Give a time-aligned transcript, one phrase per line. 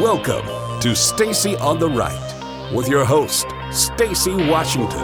[0.00, 0.44] Welcome
[0.80, 4.98] to Stacy on the Right with your host, Stacy Washington.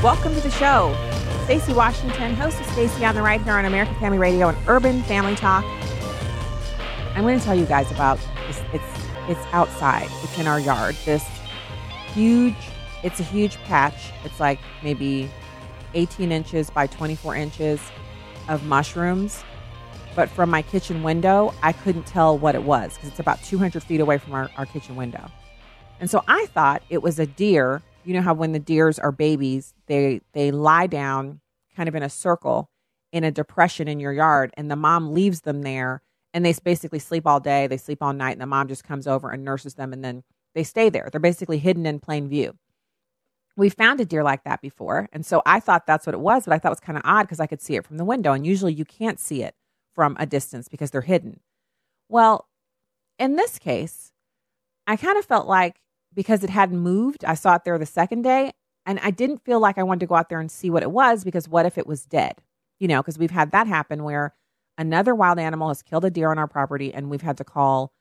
[0.00, 0.96] Welcome to the show.
[1.42, 5.02] Stacy Washington, host of Stacy on the Right here on American Family Radio and Urban
[5.02, 5.64] Family Talk.
[7.16, 8.62] I'm going to tell you guys about this.
[8.72, 8.84] It's
[9.28, 10.08] it's outside.
[10.22, 10.94] It's in our yard.
[11.04, 11.24] This
[12.12, 12.54] huge.
[13.02, 14.12] It's a huge patch.
[14.22, 15.28] It's like maybe
[15.94, 17.80] 18 inches by 24 inches
[18.46, 19.42] of mushrooms.
[20.14, 23.82] But from my kitchen window, I couldn't tell what it was because it's about 200
[23.82, 25.28] feet away from our, our kitchen window.
[26.00, 27.82] And so I thought it was a deer.
[28.04, 31.40] You know how when the deers are babies, they they lie down
[31.74, 32.70] kind of in a circle
[33.14, 36.02] in a depression in your yard, and the mom leaves them there,
[36.32, 39.06] and they basically sleep all day, they sleep all night, and the mom just comes
[39.06, 41.08] over and nurses them, and then they stay there.
[41.10, 42.56] They're basically hidden in plain view.
[43.56, 46.44] We found a deer like that before, and so I thought that's what it was,
[46.44, 48.04] but I thought it was kind of odd because I could see it from the
[48.04, 49.54] window, and usually you can't see it
[49.94, 51.40] from a distance because they're hidden.
[52.08, 52.48] Well,
[53.18, 54.12] in this case,
[54.86, 55.80] I kind of felt like
[56.12, 58.52] because it hadn't moved, I saw it there the second day,
[58.86, 60.90] and I didn't feel like I wanted to go out there and see what it
[60.90, 62.34] was because what if it was dead?
[62.78, 64.34] You know, because we've had that happen where
[64.76, 67.92] another wild animal has killed a deer on our property, and we've had to call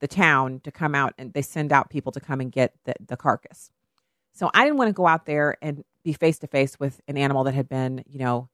[0.00, 2.94] the town to come out and they send out people to come and get the,
[3.06, 3.70] the carcass.
[4.32, 7.16] So I didn't want to go out there and be face to face with an
[7.16, 8.48] animal that had been, you know,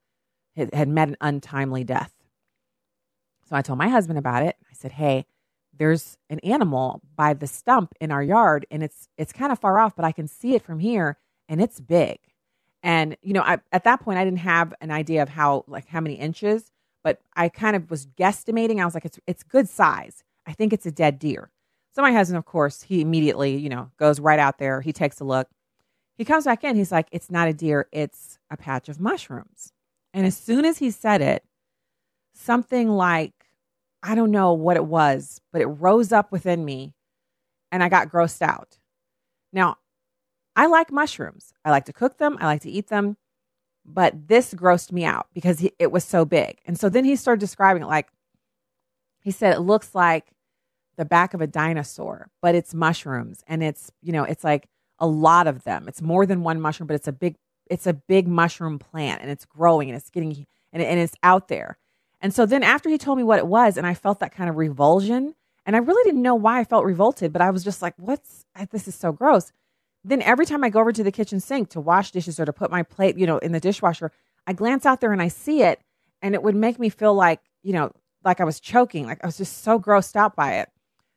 [0.56, 2.12] had, had met an untimely death.
[3.48, 4.56] So I told my husband about it.
[4.70, 5.24] I said, "Hey,
[5.72, 9.78] there's an animal by the stump in our yard, and it's it's kind of far
[9.78, 11.16] off, but I can see it from here,
[11.48, 12.18] and it's big."
[12.82, 15.88] And you know, I, at that point, I didn't have an idea of how like
[15.88, 16.70] how many inches,
[17.02, 18.80] but I kind of was guesstimating.
[18.80, 20.24] I was like, "It's it's good size.
[20.46, 21.50] I think it's a dead deer."
[21.92, 24.80] So my husband, of course, he immediately you know goes right out there.
[24.82, 25.48] He takes a look.
[26.18, 26.76] He comes back in.
[26.76, 27.88] He's like, "It's not a deer.
[27.92, 29.72] It's a patch of mushrooms."
[30.12, 31.44] And as soon as he said it,
[32.34, 33.37] something like
[34.02, 36.94] I don't know what it was, but it rose up within me
[37.70, 38.78] and I got grossed out.
[39.52, 39.76] Now,
[40.56, 41.52] I like mushrooms.
[41.64, 43.16] I like to cook them, I like to eat them,
[43.84, 46.58] but this grossed me out because it was so big.
[46.66, 48.08] And so then he started describing it like
[49.22, 50.32] he said it looks like
[50.96, 55.06] the back of a dinosaur, but it's mushrooms and it's, you know, it's like a
[55.06, 55.86] lot of them.
[55.88, 57.36] It's more than one mushroom, but it's a big
[57.70, 61.48] it's a big mushroom plant and it's growing and it's getting and, and it's out
[61.48, 61.78] there.
[62.20, 64.50] And so then after he told me what it was, and I felt that kind
[64.50, 65.34] of revulsion,
[65.64, 68.46] and I really didn't know why I felt revolted, but I was just like, what's
[68.70, 69.52] this is so gross.
[70.02, 72.52] Then every time I go over to the kitchen sink to wash dishes or to
[72.52, 74.10] put my plate, you know, in the dishwasher,
[74.46, 75.80] I glance out there and I see it,
[76.22, 77.92] and it would make me feel like, you know,
[78.24, 80.70] like I was choking, like I was just so grossed out by it.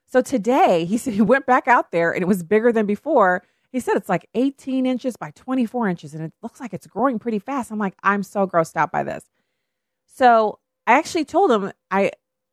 [0.06, 3.44] So today he said he went back out there and it was bigger than before.
[3.72, 7.20] He said it's like 18 inches by 24 inches and it looks like it's growing
[7.20, 7.72] pretty fast.
[7.72, 9.24] I'm like, I'm so grossed out by this.
[10.06, 10.60] So
[10.92, 12.12] I actually told him I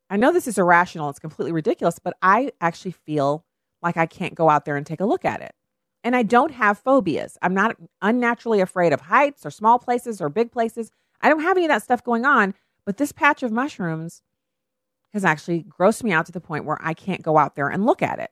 [0.09, 3.43] I know this is irrational, it's completely ridiculous, but I actually feel
[3.81, 5.51] like I can't go out there and take a look at it.
[6.05, 7.37] And I don't have phobias.
[7.41, 10.89] I'm not unnaturally afraid of heights or small places or big places.
[11.21, 12.53] I don't have any of that stuff going on,
[12.85, 14.21] but this patch of mushrooms
[15.11, 17.85] has actually grossed me out to the point where I can't go out there and
[17.85, 18.31] look at it.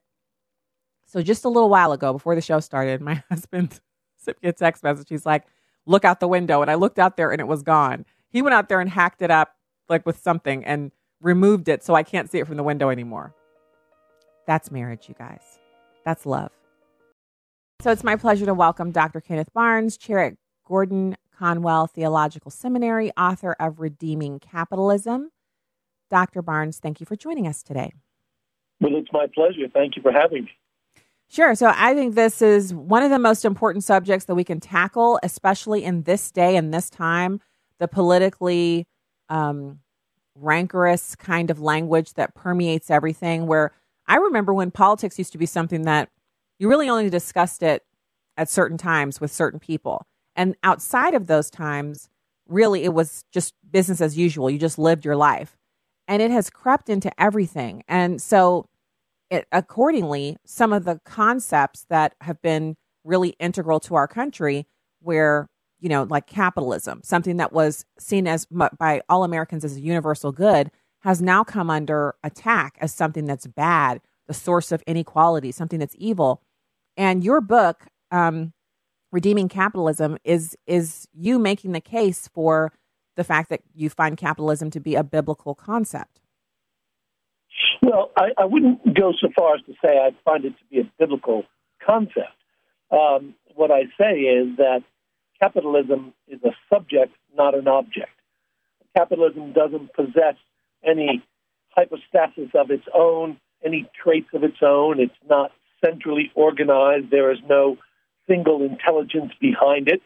[1.05, 3.81] So just a little while ago, before the show started, my husband
[4.15, 5.09] sent me a text message.
[5.09, 5.43] He's like,
[5.85, 6.61] look out the window.
[6.61, 8.05] And I looked out there and it was gone.
[8.29, 9.56] He went out there and hacked it up
[9.89, 13.33] like with something and removed it so I can't see it from the window anymore.
[14.45, 15.41] That's marriage, you guys.
[16.05, 16.51] That's love.
[17.81, 19.21] So it's my pleasure to welcome Dr.
[19.21, 20.33] Kenneth Barnes, chair at
[20.65, 25.31] Gordon Conwell Theological Seminary, author of Redeeming Capitalism.
[26.09, 26.41] Dr.
[26.41, 27.93] Barnes, thank you for joining us today.
[28.79, 29.67] Well, it's my pleasure.
[29.71, 30.51] Thank you for having me.
[31.29, 31.55] Sure.
[31.55, 35.19] So I think this is one of the most important subjects that we can tackle,
[35.23, 37.41] especially in this day and this time,
[37.79, 38.87] the politically
[39.29, 39.79] um,
[40.35, 43.47] rancorous kind of language that permeates everything.
[43.47, 43.71] Where
[44.07, 46.09] I remember when politics used to be something that
[46.59, 47.83] you really only discussed it
[48.35, 50.05] at certain times with certain people.
[50.35, 52.09] And outside of those times,
[52.47, 54.49] really, it was just business as usual.
[54.49, 55.57] You just lived your life.
[56.07, 57.83] And it has crept into everything.
[57.87, 58.69] And so,
[59.29, 64.67] it, accordingly, some of the concepts that have been really integral to our country,
[65.01, 69.81] where you know, like capitalism, something that was seen as by all Americans as a
[69.81, 70.71] universal good,
[71.01, 75.95] has now come under attack as something that's bad, the source of inequality, something that's
[75.97, 76.41] evil.
[76.95, 78.53] And your book, um,
[79.11, 82.73] Redeeming Capitalism, is is you making the case for
[83.15, 86.19] the fact that you find capitalism to be a biblical concept.
[87.81, 90.79] Well, I, I wouldn't go so far as to say I find it to be
[90.79, 91.43] a biblical
[91.85, 92.35] concept.
[92.91, 94.83] Um, what I say is that
[95.41, 98.11] capitalism is a subject, not an object.
[98.95, 100.35] Capitalism doesn't possess
[100.83, 101.23] any
[101.75, 104.99] hypostasis of its own any traits of its own.
[104.99, 105.51] It's not
[105.83, 107.09] centrally organized.
[107.11, 107.77] There is no
[108.27, 110.01] single intelligence behind it.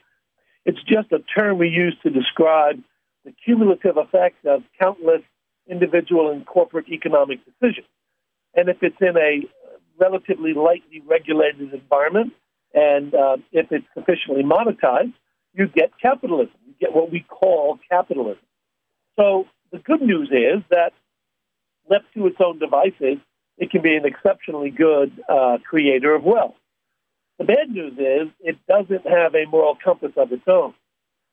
[0.65, 2.81] It's just a term we use to describe
[3.25, 5.21] the cumulative effect of countless
[5.67, 7.87] individual and corporate economic decisions.
[8.53, 9.41] And if it's in a
[9.99, 12.33] relatively lightly regulated environment,
[12.73, 15.13] and uh, if it's sufficiently monetized,
[15.53, 16.55] you get capitalism.
[16.65, 18.43] You get what we call capitalism.
[19.19, 20.91] So the good news is that
[21.89, 23.17] left to its own devices,
[23.57, 26.55] it can be an exceptionally good uh, creator of wealth.
[27.37, 30.73] The bad news is it doesn't have a moral compass of its own.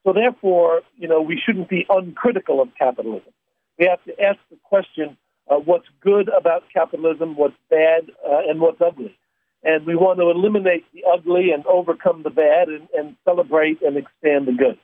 [0.07, 3.33] So therefore, you know, we shouldn't be uncritical of capitalism.
[3.79, 5.17] We have to ask the question,
[5.51, 9.18] uh, what's good about capitalism, what's bad, uh, and what's ugly.
[9.63, 13.97] And we want to eliminate the ugly and overcome the bad and, and celebrate and
[13.97, 14.79] expand the good.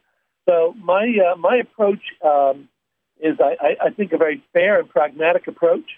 [0.49, 2.69] So my, uh, my approach um,
[3.21, 5.89] is, I, I think, a very fair and pragmatic approach.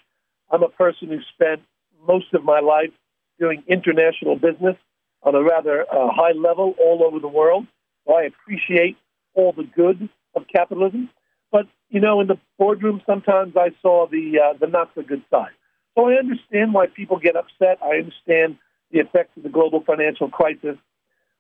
[0.51, 1.63] I'm a person who spent
[2.07, 2.93] most of my life
[3.39, 4.77] doing international business
[5.23, 7.67] on a rather uh, high level all over the world.
[8.07, 8.97] So I appreciate
[9.35, 11.11] all the good of capitalism.
[11.51, 15.23] But you know, in the boardroom, sometimes I saw the uh, the not so good
[15.31, 15.53] side.
[15.97, 17.79] So I understand why people get upset.
[17.83, 18.59] I understand
[18.91, 20.77] the effects of the global financial crisis.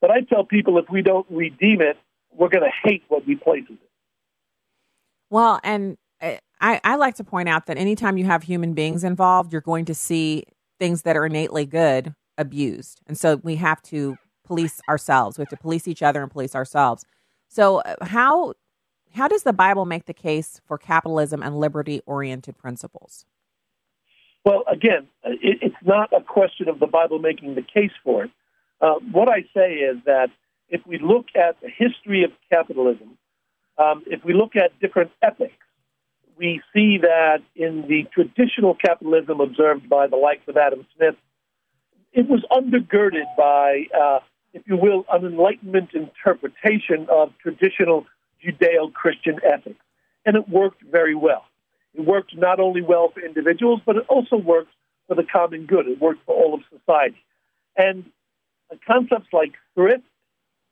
[0.00, 1.96] But I tell people if we don't redeem it,
[2.34, 3.90] we're going to hate what replaces it.
[5.31, 9.04] Well, and uh, I, I like to point out that anytime you have human beings
[9.04, 10.44] involved, you're going to see
[10.78, 13.00] things that are innately good abused.
[13.06, 15.38] And so we have to police ourselves.
[15.38, 17.04] We have to police each other and police ourselves.
[17.49, 18.54] So uh, how
[19.14, 23.25] how does the Bible make the case for capitalism and liberty oriented principles?
[24.46, 28.31] Well, again, it, it's not a question of the Bible making the case for it.
[28.81, 30.28] Uh, what I say is that
[30.69, 33.19] if we look at the history of capitalism,
[33.76, 35.52] um, if we look at different epochs,
[36.38, 41.16] we see that in the traditional capitalism observed by the likes of Adam Smith,
[42.12, 44.20] it was undergirded by, uh,
[44.52, 48.06] if you will, an Enlightenment interpretation of traditional
[48.44, 49.82] Judeo Christian ethics.
[50.25, 51.46] And it worked very well.
[51.96, 54.72] It worked not only well for individuals, but it also worked
[55.08, 55.87] for the common good.
[55.87, 57.16] It worked for all of society.
[57.76, 58.04] And
[58.87, 60.04] concepts like thrift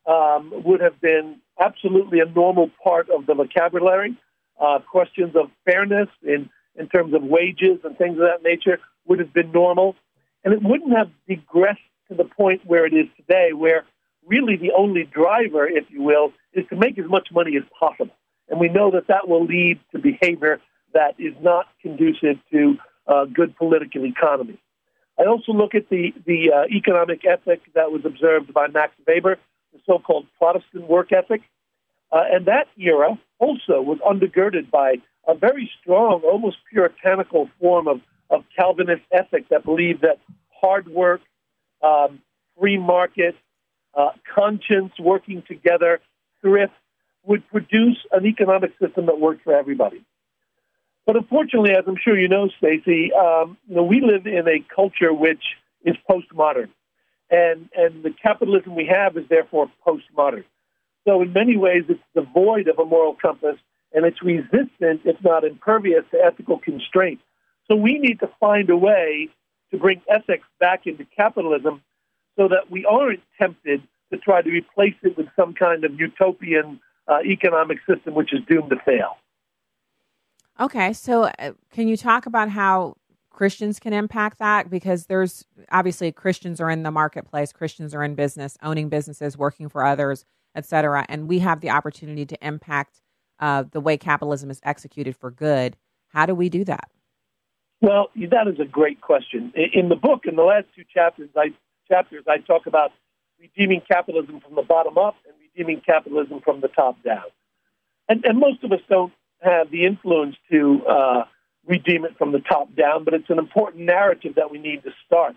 [0.05, 4.15] um, would have been absolutely a normal part of the vocabulary.
[4.59, 9.19] Uh, questions of fairness in, in terms of wages and things of that nature would
[9.19, 9.95] have been normal.
[10.43, 13.83] And it wouldn't have digressed to the point where it is today, where
[14.25, 18.15] really the only driver, if you will, is to make as much money as possible.
[18.47, 20.61] And we know that that will lead to behavior
[20.95, 22.77] that is not conducive to
[23.07, 24.57] uh, good political economy.
[25.19, 29.37] I also look at the, the uh, economic ethic that was observed by Max Weber,
[29.71, 31.41] the so called Protestant work ethic.
[32.11, 34.95] Uh, and that era also was undergirded by
[35.27, 40.19] a very strong, almost puritanical form of, of Calvinist ethic that believed that
[40.49, 41.21] hard work,
[41.81, 42.21] um,
[42.59, 43.35] free market,
[43.93, 45.99] uh, conscience working together,
[46.41, 46.73] thrift,
[47.23, 50.03] would produce an economic system that worked for everybody.
[51.05, 54.65] But unfortunately, as I'm sure you know, Stacy, um, you know, we live in a
[54.73, 55.43] culture which
[55.83, 56.69] is postmodern,
[57.29, 60.45] and and the capitalism we have is therefore postmodern.
[61.07, 63.57] So in many ways, it's devoid of a moral compass,
[63.93, 67.19] and it's resistant, if not impervious, to ethical constraint.
[67.67, 69.29] So we need to find a way
[69.71, 71.81] to bring ethics back into capitalism
[72.35, 73.81] so that we aren't tempted
[74.11, 78.39] to try to replace it with some kind of utopian uh, economic system which is
[78.47, 79.17] doomed to fail.
[80.59, 82.95] Okay, so uh, can you talk about how
[83.29, 84.69] Christians can impact that?
[84.69, 89.67] Because there's obviously Christians are in the marketplace, Christians are in business, owning businesses, working
[89.67, 90.23] for others,
[90.55, 93.01] etc., and we have the opportunity to impact
[93.39, 95.75] uh, the way capitalism is executed for good.
[96.07, 96.89] How do we do that?
[97.81, 99.51] Well, that is a great question.
[99.73, 101.53] In the book, in the last two chapters, I
[101.89, 102.91] chapters, I talk about
[103.39, 107.25] redeeming capitalism from the bottom up and redeeming capitalism from the top down.
[108.07, 109.11] And, and most of us don't
[109.45, 111.23] have the influence to uh,
[111.67, 114.91] redeem it from the top down, but it's an important narrative that we need to
[115.05, 115.35] start.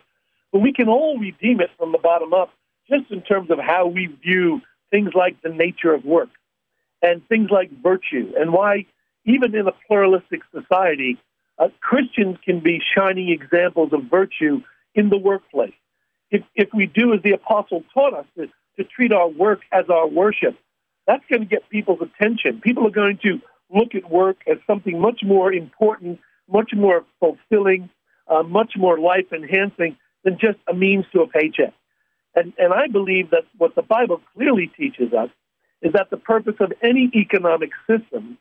[0.52, 2.50] But we can all redeem it from the bottom up
[2.88, 4.60] just in terms of how we view
[4.90, 6.30] things like the nature of work
[7.02, 8.86] and things like virtue and why,
[9.24, 11.18] even in a pluralistic society,
[11.58, 14.62] uh, Christians can be shining examples of virtue
[14.94, 15.74] in the workplace
[16.30, 18.46] if, if we do as the apostle taught us to,
[18.76, 20.56] to treat our work as our worship,
[21.06, 22.60] that's going to get people's attention.
[22.60, 27.90] People are going to look at work as something much more important, much more fulfilling,
[28.28, 31.74] uh, much more life enhancing than just a means to a paycheck.
[32.34, 35.30] And, and I believe that what the Bible clearly teaches us
[35.82, 38.38] is that the purpose of any economic system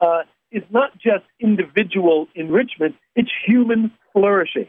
[0.00, 4.68] uh, is not just individual enrichment, it's human flourishing.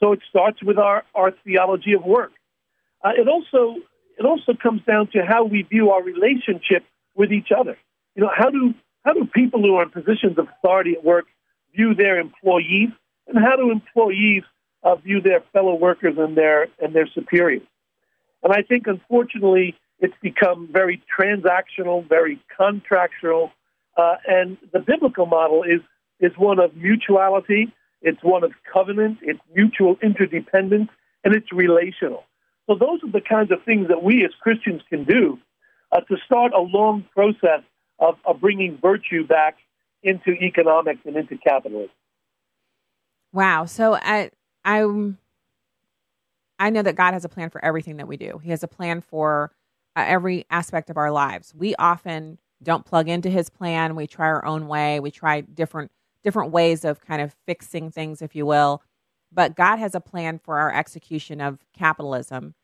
[0.00, 2.32] So it starts with our, our theology of work.
[3.02, 3.76] Uh, it also
[4.18, 6.84] it also comes down to how we view our relationship
[7.14, 7.76] with each other.
[8.14, 8.74] You know, how do
[9.06, 11.26] how do people who are in positions of authority at work
[11.74, 12.88] view their employees,
[13.28, 14.42] and how do employees
[14.82, 17.62] uh, view their fellow workers and their and their superiors?
[18.42, 23.52] And I think, unfortunately, it's become very transactional, very contractual,
[23.96, 25.80] uh, and the biblical model is
[26.18, 27.72] is one of mutuality,
[28.02, 30.90] it's one of covenant, it's mutual interdependence,
[31.22, 32.24] and it's relational.
[32.66, 35.38] So those are the kinds of things that we as Christians can do
[35.92, 37.62] uh, to start a long process
[37.98, 39.56] of, of bringing virtue back
[40.02, 41.90] into economics and into capitalism.
[43.32, 43.64] Wow.
[43.66, 44.30] So I
[44.64, 44.84] I
[46.58, 48.40] I know that God has a plan for everything that we do.
[48.42, 49.52] He has a plan for
[49.94, 51.52] uh, every aspect of our lives.
[51.54, 53.96] We often don't plug into his plan.
[53.96, 55.00] We try our own way.
[55.00, 55.90] We try different
[56.24, 58.82] different ways of kind of fixing things if you will.
[59.32, 62.54] But God has a plan for our execution of capitalism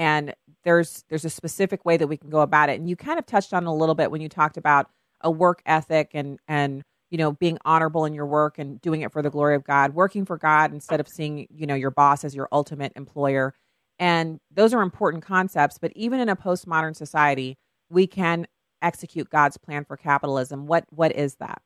[0.00, 2.80] and there's there's a specific way that we can go about it.
[2.80, 4.88] And you kind of touched on a little bit when you talked about
[5.20, 9.12] a work ethic and and you know being honorable in your work and doing it
[9.12, 12.24] for the glory of God, working for God instead of seeing you know your boss
[12.24, 13.52] as your ultimate employer.
[13.98, 15.76] And those are important concepts.
[15.76, 17.58] But even in a postmodern society,
[17.90, 18.46] we can
[18.80, 20.66] execute God's plan for capitalism.
[20.66, 21.60] What what is that?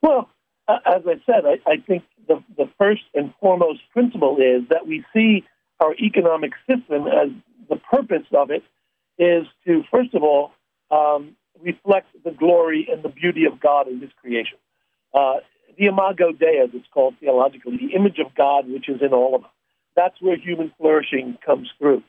[0.00, 0.30] Well,
[0.68, 5.04] as I said, I, I think the, the first and foremost principle is that we
[5.12, 5.44] see
[5.80, 7.30] our economic system as
[7.68, 8.62] the purpose of it
[9.18, 10.52] is to, first of all,
[10.90, 14.58] um, reflect the glory and the beauty of God in His creation.
[15.12, 15.36] Uh,
[15.78, 19.34] the imago Dei, as it's called theologically, the image of God which is in all
[19.34, 19.50] of us.
[19.96, 22.02] That's where human flourishing comes through.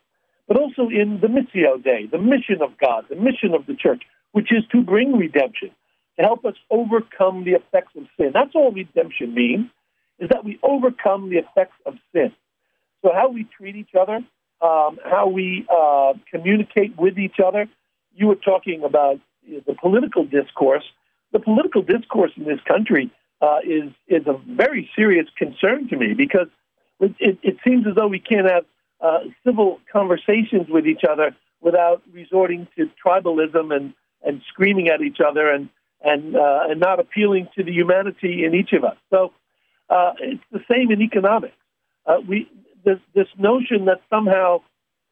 [0.47, 4.03] But also in the Missio Dei, the mission of God, the mission of the church,
[4.31, 5.71] which is to bring redemption,
[6.17, 8.31] to help us overcome the effects of sin.
[8.33, 9.67] That's all redemption means,
[10.19, 12.31] is that we overcome the effects of sin.
[13.05, 14.15] So how we treat each other,
[14.61, 17.67] um, how we uh, communicate with each other.
[18.15, 20.83] You were talking about the political discourse.
[21.31, 26.15] The political discourse in this country uh, is is a very serious concern to me
[26.15, 26.47] because
[26.99, 28.65] it, it, it seems as though we can't have
[29.01, 33.93] uh, civil conversations with each other without resorting to tribalism and,
[34.23, 35.69] and screaming at each other and
[36.03, 38.97] and uh, and not appealing to the humanity in each of us.
[39.11, 39.31] So
[39.91, 41.53] uh, it's the same in economics.
[42.07, 42.49] Uh, we
[42.85, 44.61] this this notion that somehow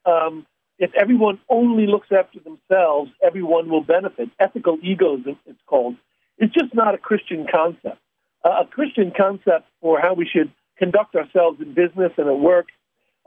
[0.05, 0.45] um,
[0.79, 4.29] if everyone only looks after themselves, everyone will benefit.
[4.39, 5.95] Ethical egoism, it's called,
[6.37, 7.99] It's just not a Christian concept.
[8.43, 12.67] Uh, a Christian concept for how we should conduct ourselves in business and at work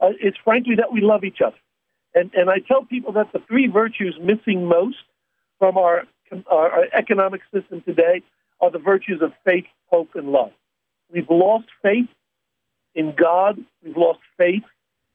[0.02, 1.56] uh, is frankly that we love each other.
[2.14, 4.98] And, and I tell people that the three virtues missing most
[5.58, 6.04] from our,
[6.50, 8.22] our, our economic system today
[8.60, 10.52] are the virtues of faith, hope, and love.
[11.10, 12.08] We've lost faith
[12.96, 13.62] in God.
[13.84, 14.64] We've lost faith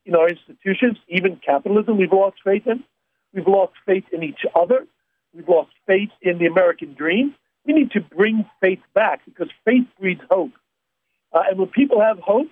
[0.05, 2.83] in our institutions, even capitalism, we've lost faith in.
[3.33, 4.85] We've lost faith in each other.
[5.33, 7.35] We've lost faith in the American dream.
[7.65, 10.51] We need to bring faith back because faith breeds hope.
[11.31, 12.47] Uh, and when people have hope,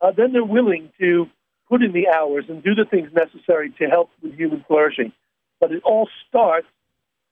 [0.00, 1.26] uh, then they're willing to
[1.68, 5.12] put in the hours and do the things necessary to help with human flourishing.
[5.60, 6.66] But it all starts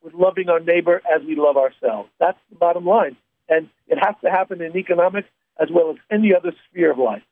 [0.02, 2.10] with loving our neighbor as we love ourselves.
[2.20, 3.16] That's the bottom line.
[3.48, 7.22] And it has to happen in economics as well as any other sphere of life.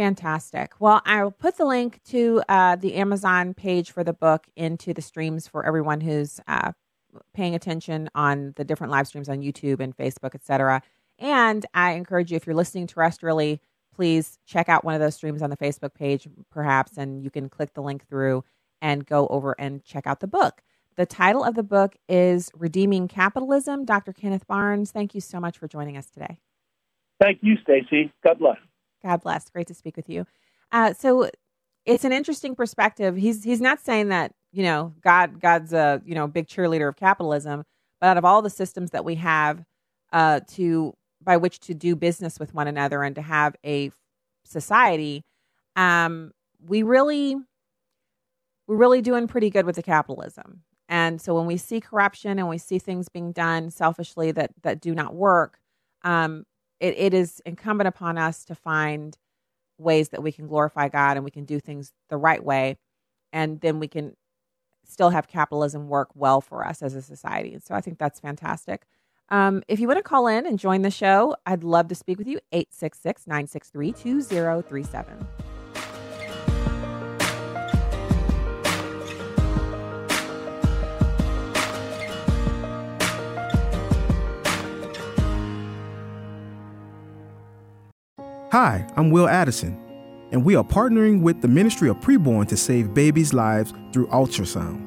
[0.00, 0.72] Fantastic.
[0.78, 5.02] Well, I'll put the link to uh, the Amazon page for the book into the
[5.02, 6.72] streams for everyone who's uh,
[7.34, 10.80] paying attention on the different live streams on YouTube and Facebook, etc.
[11.18, 13.60] And I encourage you, if you're listening terrestrially,
[13.94, 17.50] please check out one of those streams on the Facebook page, perhaps, and you can
[17.50, 18.42] click the link through
[18.80, 20.62] and go over and check out the book.
[20.96, 23.84] The title of the book is Redeeming Capitalism.
[23.84, 24.14] Dr.
[24.14, 26.38] Kenneth Barnes, thank you so much for joining us today.
[27.20, 28.10] Thank you, Stacy.
[28.24, 28.56] God bless.
[29.02, 29.48] God bless.
[29.50, 30.26] Great to speak with you.
[30.72, 31.30] Uh, so
[31.84, 33.16] it's an interesting perspective.
[33.16, 36.96] He's he's not saying that you know God God's a you know big cheerleader of
[36.96, 37.64] capitalism,
[38.00, 39.64] but out of all the systems that we have
[40.12, 43.90] uh, to by which to do business with one another and to have a
[44.44, 45.24] society,
[45.76, 46.32] um,
[46.66, 47.36] we really
[48.66, 50.62] we're really doing pretty good with the capitalism.
[50.88, 54.80] And so when we see corruption and we see things being done selfishly that that
[54.80, 55.58] do not work,
[56.02, 56.44] um,
[56.80, 59.16] it, it is incumbent upon us to find
[59.78, 62.76] ways that we can glorify God and we can do things the right way.
[63.32, 64.16] And then we can
[64.84, 67.54] still have capitalism work well for us as a society.
[67.54, 68.86] And so I think that's fantastic.
[69.28, 72.18] Um, if you want to call in and join the show, I'd love to speak
[72.18, 72.40] with you.
[72.52, 75.49] 866 963 2037.
[88.52, 89.78] Hi, I'm Will Addison,
[90.32, 94.82] and we are partnering with the Ministry of Preborn to save babies' lives through ultrasound.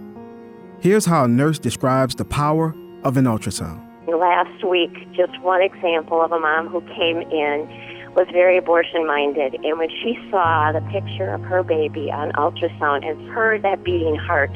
[0.82, 3.80] Here's how a nurse describes the power of an ultrasound.
[4.06, 9.54] Last week, just one example of a mom who came in was very abortion minded,
[9.64, 14.18] and when she saw the picture of her baby on ultrasound and heard that beating
[14.18, 14.52] heart,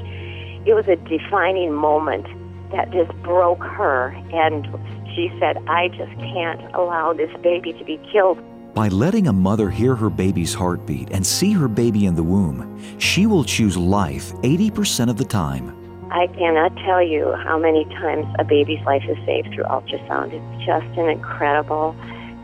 [0.65, 2.27] it was a defining moment
[2.73, 4.09] that just broke her.
[4.33, 4.67] And
[5.15, 8.37] she said, I just can't allow this baby to be killed.
[8.77, 12.79] By letting a mother hear her baby's heartbeat and see her baby in the womb,
[12.99, 15.75] she will choose life 80% of the time.
[16.11, 20.31] I cannot tell you how many times a baby's life is saved through ultrasound.
[20.31, 21.95] It's just an incredible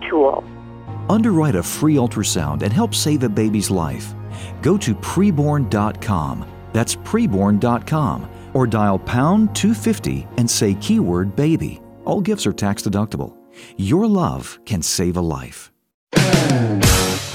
[0.09, 0.43] tool.
[1.07, 4.15] Underwrite a free ultrasound and help save a baby's life.
[4.63, 6.49] Go to preborn.com.
[6.73, 11.79] That's preborn.com or dial pound 250 and say keyword baby.
[12.05, 13.37] All gifts are tax deductible.
[13.77, 15.69] Your love can save a life.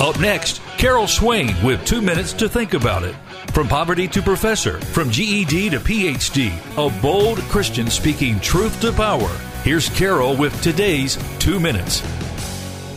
[0.01, 3.17] Up next, Carol Swain with two minutes to think about it.
[3.53, 9.29] From poverty to professor, from GED to PhD, a bold Christian speaking truth to power.
[9.65, 11.99] Here's Carol with today's two minutes.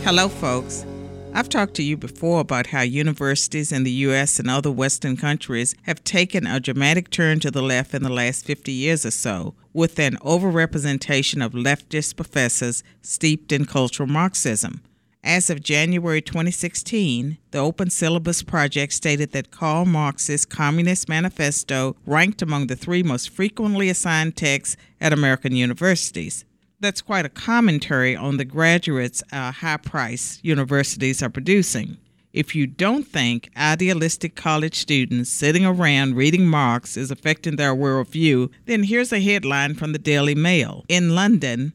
[0.04, 0.86] Hello, folks.
[1.34, 4.38] I've talked to you before about how universities in the U.S.
[4.38, 8.44] and other Western countries have taken a dramatic turn to the left in the last
[8.44, 14.82] 50 years or so, with an overrepresentation of leftist professors steeped in cultural Marxism.
[15.24, 22.42] As of January 2016, the Open Syllabus Project stated that Karl Marx's Communist Manifesto ranked
[22.42, 26.44] among the three most frequently assigned texts at American universities.
[26.80, 31.98] That's quite a commentary on the graduates uh, our high priced universities are producing.
[32.32, 38.50] If you don't think idealistic college students sitting around reading Marx is affecting their worldview,
[38.64, 40.84] then here's a headline from the Daily Mail.
[40.88, 41.74] In London,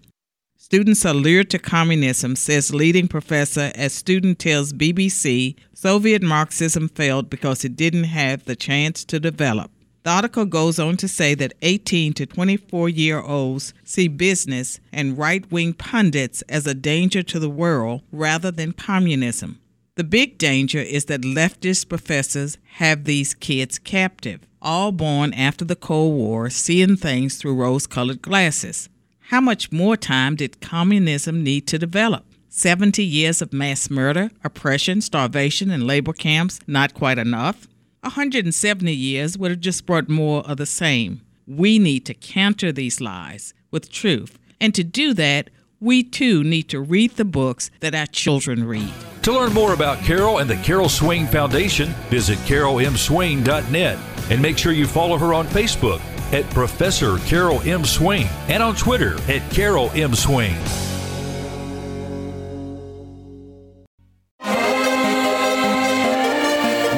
[0.70, 7.30] Students are lured to communism, says leading professor as student tells BBC Soviet Marxism failed
[7.30, 9.72] because it didn't have the chance to develop.
[10.04, 15.18] The article goes on to say that 18 to 24 year olds see business and
[15.18, 19.62] right wing pundits as a danger to the world rather than communism.
[19.96, 25.78] The big danger is that leftist professors have these kids captive, all born after the
[25.78, 28.90] Cold War, seeing things through rose colored glasses.
[29.30, 32.24] How much more time did communism need to develop?
[32.48, 37.68] 70 years of mass murder, oppression, starvation, and labor camps, not quite enough?
[38.04, 41.20] 170 years would have just brought more of the same.
[41.46, 44.40] We need to counter these lies with truth.
[44.62, 45.50] And to do that,
[45.82, 48.94] we too need to read the books that our children read.
[49.24, 54.00] To learn more about Carol and the Carol Swain Foundation, visit carolmswain.net
[54.32, 56.00] and make sure you follow her on Facebook
[56.32, 57.86] at Professor Carol M.
[57.86, 60.14] Swain and on Twitter at Carol M.
[60.14, 60.56] Swain.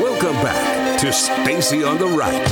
[0.01, 2.47] Welcome back to Stacy on the Right.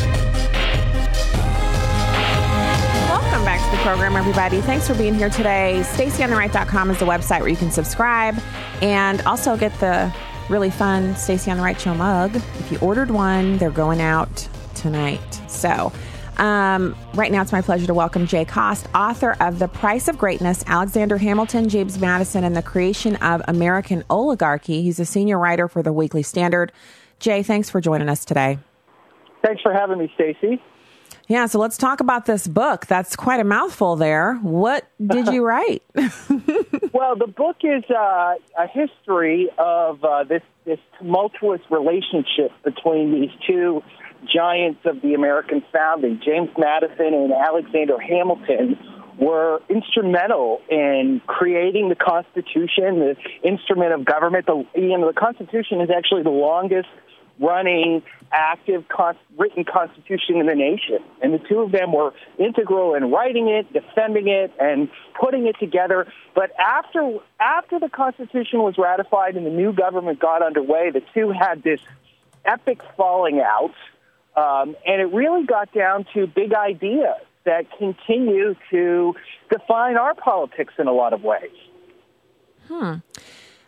[3.09, 4.61] Welcome back to the program, everybody.
[4.61, 5.81] Thanks for being here today.
[5.83, 8.35] StacyOnTheRight.com is the website where you can subscribe
[8.81, 10.13] and also get the
[10.49, 12.35] really fun Stacy on the Right show mug.
[12.35, 15.41] If you ordered one, they're going out tonight.
[15.47, 15.91] So,
[16.39, 20.17] um, right now, it's my pleasure to welcome Jay Cost, author of The Price of
[20.17, 24.81] Greatness Alexander Hamilton, James Madison, and the Creation of American Oligarchy.
[24.81, 26.71] He's a senior writer for the Weekly Standard.
[27.19, 28.59] Jay, thanks for joining us today.
[29.43, 30.61] Thanks for having me, Stacy.
[31.27, 32.85] Yeah, so let's talk about this book.
[32.85, 34.35] That's quite a mouthful there.
[34.35, 35.83] What did you write?
[36.93, 43.31] well, the book is uh, a history of uh, this this tumultuous relationship between these
[43.45, 43.81] two
[44.25, 48.77] giants of the American founding, James Madison and Alexander Hamilton,
[49.17, 54.45] were instrumental in creating the Constitution, the instrument of government.
[54.45, 56.87] The, you know, the Constitution is actually the longest
[57.39, 58.01] running
[58.31, 58.83] active
[59.37, 60.99] written constitution in the nation.
[61.21, 65.55] And the two of them were integral in writing it, defending it, and putting it
[65.59, 66.07] together.
[66.35, 71.31] But after after the Constitution was ratified and the new government got underway, the two
[71.31, 71.79] had this
[72.45, 73.73] epic falling out
[74.37, 79.15] um, and it really got down to big ideas that continue to
[79.49, 81.49] define our politics in a lot of ways.
[82.67, 82.95] Hmm.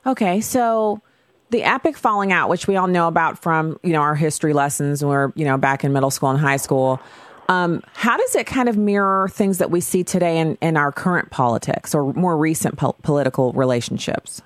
[0.05, 1.01] Okay, so
[1.49, 5.01] the epic falling out, which we all know about from you know our history lessons,
[5.01, 7.01] or you know back in middle school and high school.
[7.47, 10.91] Um, how does it kind of mirror things that we see today in, in our
[10.91, 14.43] current politics or more recent po- political relationships?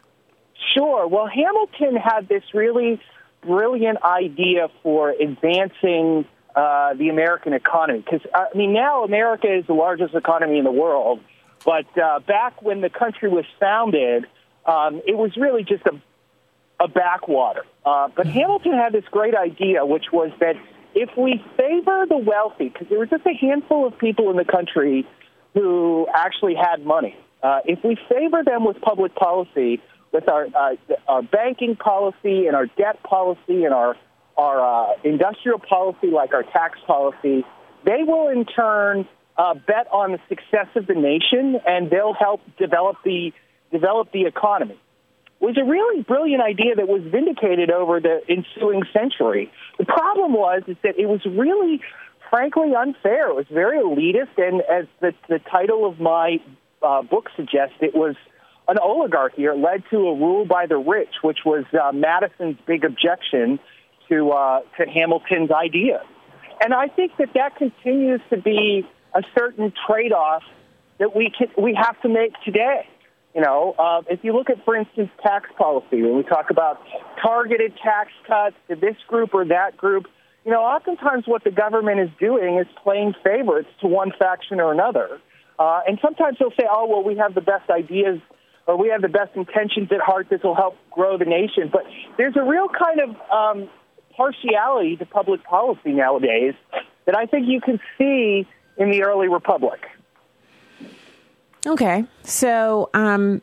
[0.74, 1.06] Sure.
[1.06, 3.02] Well, Hamilton had this really
[3.46, 6.26] brilliant idea for advancing
[6.56, 8.00] uh, the American economy.
[8.00, 11.20] Because, I mean, now America is the largest economy in the world.
[11.66, 14.26] But uh, back when the country was founded,
[14.66, 16.00] um, it was really just a,
[16.84, 17.66] a backwater.
[17.86, 20.56] Uh, but Hamilton had this great idea, which was that
[20.94, 24.46] if we favor the wealthy, because there were just a handful of people in the
[24.46, 25.08] country
[25.54, 29.82] who actually had money, uh, if we favor them with public policy,
[30.14, 30.76] with our uh,
[31.08, 33.96] our banking policy and our debt policy and our
[34.38, 37.44] our uh, industrial policy, like our tax policy,
[37.86, 42.42] they will in turn uh, bet on the success of the nation, and they'll help
[42.58, 43.34] develop the
[43.72, 44.80] develop the economy.
[45.42, 49.52] It was a really brilliant idea that was vindicated over the ensuing century.
[49.78, 51.82] The problem was is that it was really,
[52.30, 53.30] frankly, unfair.
[53.30, 56.40] It was very elitist, and as the the title of my
[56.82, 58.16] uh, book suggests, it was
[58.68, 59.44] an oligarchy.
[59.46, 63.60] It led to a rule by the rich, which was uh, Madison's big objection
[64.10, 66.02] to uh, to Hamilton's idea.
[66.64, 70.44] And I think that that continues to be a certain trade-off
[71.00, 72.88] that we can, we have to make today.
[73.36, 76.80] You know, uh, if you look at, for instance, tax policy, when we talk about
[77.22, 80.06] targeted tax cuts to this group or that group,
[80.46, 84.72] you know, oftentimes what the government is doing is playing favorites to one faction or
[84.72, 85.20] another.
[85.58, 88.20] Uh, and sometimes they'll say, oh, well, we have the best ideas
[88.66, 90.28] or we have the best intentions at heart.
[90.30, 91.70] This will help grow the nation.
[91.72, 91.84] But
[92.18, 93.70] there's a real kind of um,
[94.16, 96.54] partiality to public policy nowadays
[97.06, 98.48] that I think you can see
[98.78, 99.82] in the early republic.
[101.66, 103.42] Okay, so um,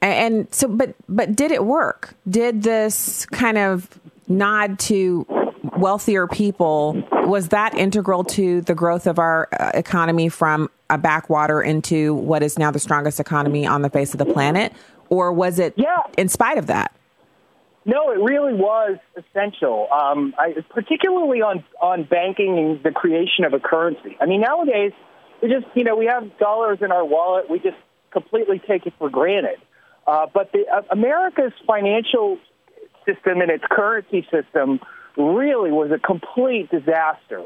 [0.00, 2.14] and so, but but did it work?
[2.28, 3.88] Did this kind of
[4.26, 5.26] nod to
[5.76, 11.60] wealthier people was that integral to the growth of our uh, economy from a backwater
[11.60, 14.72] into what is now the strongest economy on the face of the planet
[15.08, 15.96] or was it yeah.
[16.16, 16.94] in spite of that
[17.88, 23.54] no, it really was essential, um, I, particularly on on banking and the creation of
[23.54, 24.14] a currency.
[24.20, 24.92] I mean, nowadays
[25.40, 27.78] we just you know we have dollars in our wallet, we just
[28.10, 29.56] completely take it for granted.
[30.06, 32.36] Uh, but the, uh, America's financial
[33.06, 34.80] system and its currency system
[35.18, 37.44] really was a complete disaster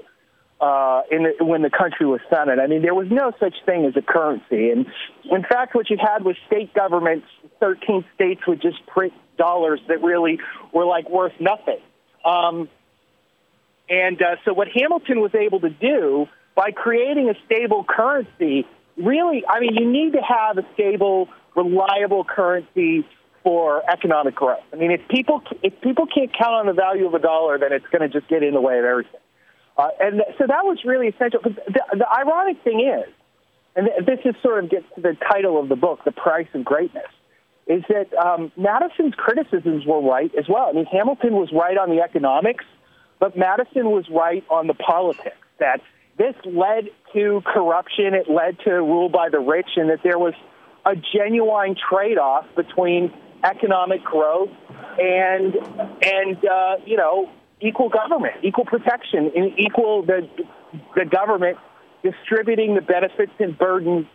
[0.61, 2.61] uh, in the, when the country was founded.
[2.61, 4.87] I mean, there was no such thing as a currency, and
[5.25, 7.27] in fact, what you had was state governments.
[7.59, 10.39] Thirteen states would just print dollars that really
[10.73, 11.81] were like worth nothing.
[12.25, 12.69] Um,
[13.89, 19.45] and uh, so, what Hamilton was able to do by creating a stable currency, really,
[19.49, 23.05] I mean, you need to have a stable, reliable currency
[23.43, 24.63] for economic growth.
[24.73, 27.73] I mean, if people if people can't count on the value of a dollar, then
[27.73, 29.21] it's going to just get in the way of everything.
[29.77, 31.41] Uh, and so that was really essential.
[31.43, 33.13] The, the ironic thing is,
[33.75, 36.65] and this is sort of gets to the title of the book, "The Price of
[36.65, 37.09] Greatness."
[37.67, 40.69] is that um, Madison's criticisms were right as well.
[40.69, 42.65] I mean, Hamilton was right on the economics,
[43.21, 45.37] but Madison was right on the politics.
[45.61, 45.81] That
[46.19, 50.35] this led to corruption, it led to rule by the rich, and that there was
[50.85, 53.13] a genuine trade-off between
[53.45, 54.51] economic growth
[54.99, 55.55] and
[56.03, 60.29] and uh, you know equal government, equal protection, and equal the
[60.95, 61.59] the government
[62.03, 64.07] distributing the benefits and burdens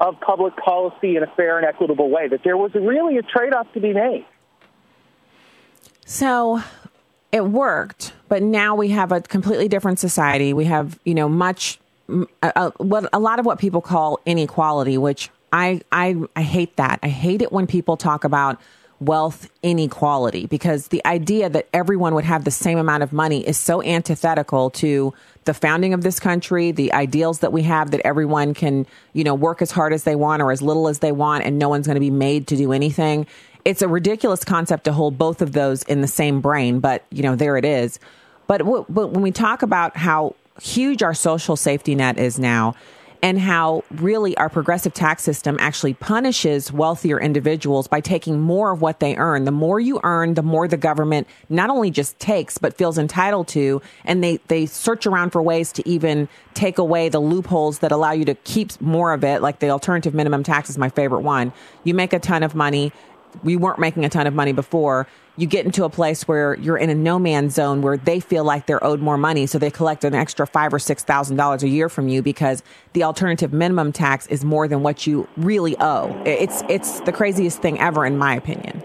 [0.00, 3.54] of public policy in a fair and equitable way, that there was really a trade
[3.54, 4.24] off to be made.
[6.04, 6.60] So
[7.30, 10.52] it worked, but now we have a completely different society.
[10.52, 11.78] We have, you know, much,
[12.42, 16.98] a, what a lot of what people call inequality, which I, I, I hate that.
[17.02, 18.60] I hate it when people talk about
[19.00, 23.58] wealth inequality because the idea that everyone would have the same amount of money is
[23.58, 25.12] so antithetical to
[25.44, 29.34] the founding of this country, the ideals that we have that everyone can, you know,
[29.34, 31.86] work as hard as they want or as little as they want and no one's
[31.86, 33.26] going to be made to do anything.
[33.64, 37.22] It's a ridiculous concept to hold both of those in the same brain, but you
[37.22, 37.98] know, there it is.
[38.46, 42.76] But, w- but when we talk about how huge our social safety net is now,
[43.22, 48.82] and how really our progressive tax system actually punishes wealthier individuals by taking more of
[48.82, 49.44] what they earn.
[49.44, 53.46] The more you earn, the more the government not only just takes, but feels entitled
[53.48, 53.80] to.
[54.04, 58.10] And they, they search around for ways to even take away the loopholes that allow
[58.10, 59.40] you to keep more of it.
[59.40, 61.52] Like the alternative minimum tax is my favorite one.
[61.84, 62.92] You make a ton of money.
[63.44, 66.76] We weren't making a ton of money before you get into a place where you're
[66.76, 69.70] in a no man's zone where they feel like they're owed more money, so they
[69.70, 73.52] collect an extra five or six thousand dollars a year from you because the alternative
[73.52, 76.22] minimum tax is more than what you really owe.
[76.26, 78.82] It's it's the craziest thing ever, in my opinion.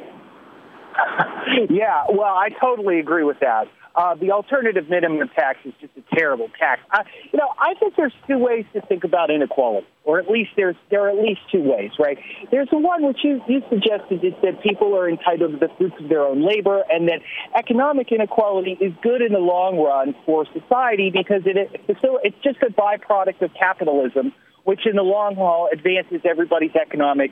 [1.70, 3.68] yeah, well, I totally agree with that.
[3.98, 6.82] Uh, the alternative minimum tax is just a terrible tax.
[6.94, 7.02] Uh,
[7.34, 10.76] you know, I think there's two ways to think about inequality, or at least there's
[10.92, 12.20] there are at least two ways, right?
[12.52, 15.96] There's the one which you, you suggested is that people are entitled to the fruits
[16.00, 17.22] of their own labor, and that
[17.58, 22.62] economic inequality is good in the long run for society because it, it it's just
[22.62, 24.32] a byproduct of capitalism,
[24.64, 27.32] which in the long haul advances everybody's economic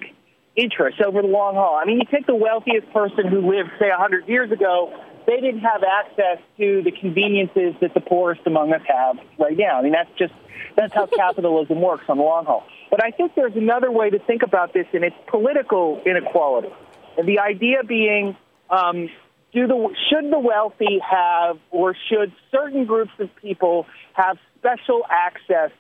[0.56, 1.78] interests over the long haul.
[1.80, 4.91] I mean, you take the wealthiest person who lived, say, 100 years ago,
[5.25, 9.79] they didn't have access to the conveniences that the poorest among us have right now.
[9.79, 10.33] I mean, that's just
[10.75, 12.63] that's how capitalism works on the long haul.
[12.89, 16.69] But I think there's another way to think about this, and it's political inequality.
[17.17, 18.35] And the idea being,
[18.69, 19.09] um,
[19.53, 25.71] do the should the wealthy have, or should certain groups of people have special access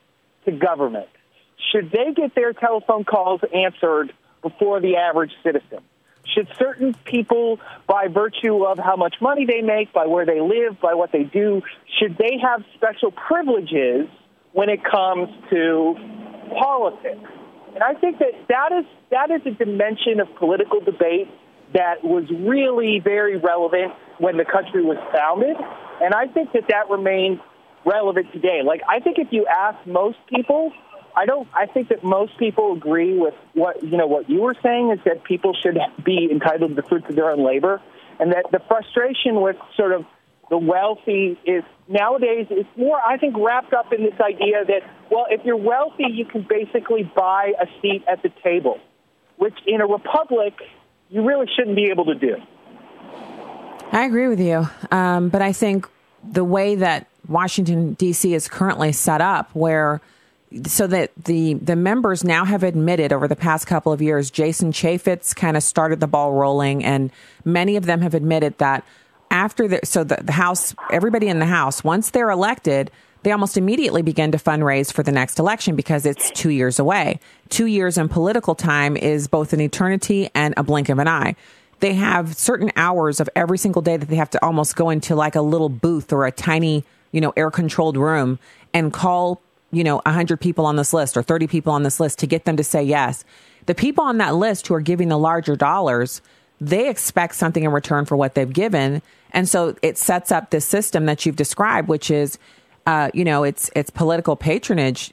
[0.45, 1.09] to government?
[1.71, 5.79] Should they get their telephone calls answered before the average citizen?
[6.35, 10.79] Should certain people, by virtue of how much money they make, by where they live,
[10.81, 11.61] by what they do,
[11.97, 14.07] should they have special privileges
[14.51, 15.95] when it comes to
[16.59, 17.25] politics?
[17.73, 21.29] And I think that that is, that is a dimension of political debate
[21.73, 25.57] that was really very relevant when the country was founded.
[26.01, 27.39] And I think that that remains
[27.85, 28.61] relevant today.
[28.65, 30.71] Like, I think if you ask most people,
[31.15, 31.47] I don't.
[31.53, 34.07] I think that most people agree with what you know.
[34.07, 37.29] What you were saying is that people should be entitled to the fruits of their
[37.29, 37.81] own labor,
[38.19, 40.05] and that the frustration with sort of
[40.49, 42.99] the wealthy is nowadays it's more.
[42.99, 47.03] I think wrapped up in this idea that well, if you're wealthy, you can basically
[47.15, 48.79] buy a seat at the table,
[49.37, 50.53] which in a republic
[51.09, 52.35] you really shouldn't be able to do.
[53.91, 55.87] I agree with you, um, but I think
[56.23, 58.33] the way that Washington D.C.
[58.33, 60.01] is currently set up, where
[60.65, 64.71] so that the the members now have admitted over the past couple of years, Jason
[64.71, 67.11] Chaffetz kind of started the ball rolling, and
[67.43, 68.85] many of them have admitted that
[69.31, 72.91] after the so the, the House, everybody in the House, once they're elected,
[73.23, 77.19] they almost immediately begin to fundraise for the next election because it's two years away.
[77.49, 81.35] Two years in political time is both an eternity and a blink of an eye.
[81.79, 85.15] They have certain hours of every single day that they have to almost go into
[85.15, 88.39] like a little booth or a tiny, you know, air controlled room
[88.73, 89.41] and call
[89.75, 92.45] you know, 100 people on this list or 30 people on this list to get
[92.45, 93.25] them to say yes.
[93.65, 96.21] The people on that list who are giving the larger dollars,
[96.61, 99.01] they expect something in return for what they've given.
[99.31, 102.39] And so it sets up this system that you've described, which is,
[102.85, 105.11] uh, you know, it's, it's political patronage.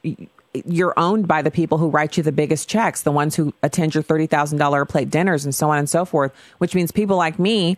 [0.53, 3.96] You're owned by the people who write you the biggest checks, the ones who attend
[3.96, 7.77] your $30,000 plate dinners and so on and so forth, which means people like me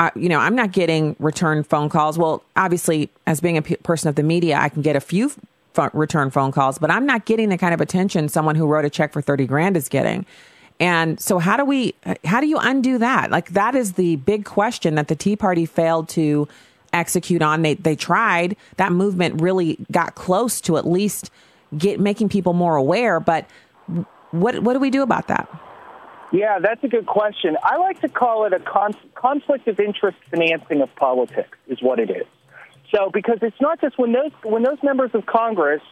[0.00, 2.16] I, you know, I'm not getting return phone calls.
[2.16, 5.30] Well, obviously, as being a p- person of the media, I can get a few
[5.92, 8.90] return phone calls, but I'm not getting the kind of attention someone who wrote a
[8.90, 10.26] check for 30 grand is getting.
[10.78, 13.30] And so how do we how do you undo that?
[13.30, 16.48] Like that is the big question that the Tea Party failed to
[16.92, 17.62] execute on.
[17.62, 18.56] They they tried.
[18.78, 21.30] That movement really got close to at least
[21.76, 23.46] get making people more aware, but
[24.30, 25.48] what what do we do about that?
[26.32, 27.56] Yeah, that's a good question.
[27.62, 31.98] I like to call it a con- conflict of interest financing of politics is what
[31.98, 32.26] it is.
[32.94, 35.82] So because it's not just when those when those members of Congress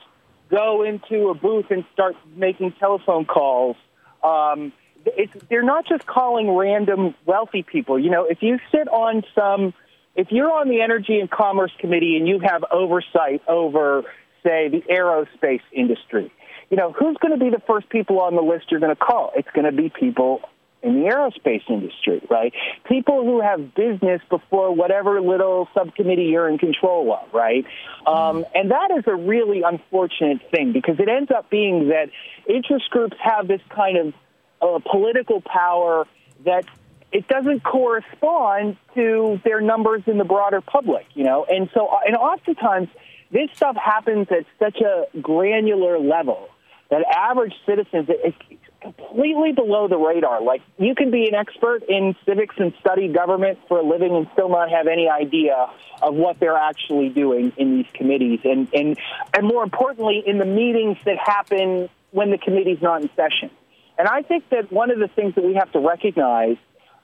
[0.51, 3.77] go into a booth and start making telephone calls.
[4.23, 4.73] Um,
[5.07, 7.99] it's, they're not just calling random wealthy people.
[7.99, 9.73] You know, if you sit on some,
[10.17, 14.03] if you're on the Energy and Commerce Committee and you have oversight over,
[14.43, 16.33] say, the aerospace industry,
[16.71, 18.97] you know, who's going to be the first people on the list you're going to
[18.97, 19.33] call?
[19.37, 20.41] It's going to be people
[20.83, 22.53] in the aerospace industry, right?
[22.85, 27.65] People who have business before whatever little subcommittee you're in control of, right?
[28.07, 32.11] Um, and that is a really unfortunate thing because it ends up being that
[32.49, 34.15] interest groups have this kind of
[34.63, 36.07] uh, political power
[36.45, 36.65] that
[37.11, 41.45] it doesn't correspond to their numbers in the broader public, you know?
[41.49, 42.89] And so, uh, and oftentimes
[43.33, 46.49] this stuff happens at such a granular level
[46.91, 48.35] that average citizens, it,
[48.81, 50.43] completely below the radar.
[50.43, 54.29] Like you can be an expert in civics and study government for a living and
[54.33, 58.99] still not have any idea of what they're actually doing in these committees and and
[59.35, 63.51] and more importantly in the meetings that happen when the committee's not in session.
[63.99, 66.57] And I think that one of the things that we have to recognize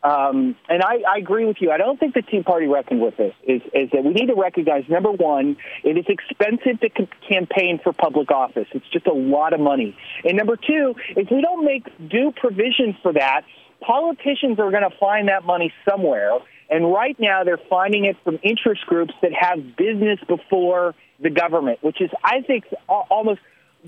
[0.05, 1.71] um, and I, I agree with you.
[1.71, 3.35] I don't think the Tea Party reckoned with this.
[3.43, 7.81] Is, is that we need to recognize number one, it is expensive to c- campaign
[7.83, 8.69] for public office.
[8.73, 9.97] It's just a lot of money.
[10.23, 13.47] And number two, if we don't make due provision for that,
[13.81, 16.39] politicians are going to find that money somewhere.
[16.69, 21.83] And right now, they're finding it from interest groups that have business before the government,
[21.83, 23.41] which is, I think, almost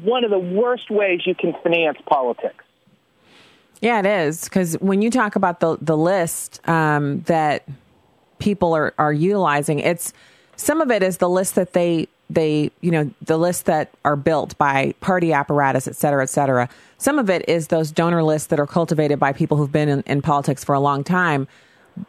[0.03, 2.65] one of the worst ways you can finance politics.
[3.81, 7.65] Yeah, it is because when you talk about the the list um, that
[8.39, 10.13] people are are utilizing, it's
[10.57, 14.17] some of it is the list that they they you know the lists that are
[14.17, 16.69] built by party apparatus, et cetera, et cetera.
[16.99, 20.03] Some of it is those donor lists that are cultivated by people who've been in,
[20.07, 21.47] in politics for a long time.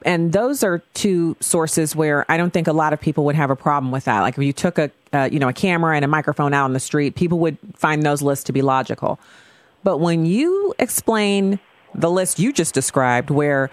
[0.04, 3.50] And those are two sources where I don't think a lot of people would have
[3.50, 4.22] a problem with that.
[4.22, 6.74] Like if you took a uh, you know a camera and a microphone out on
[6.74, 9.20] the street, people would find those lists to be logical.
[9.88, 11.62] But when you explain
[11.96, 13.70] the list you just described, where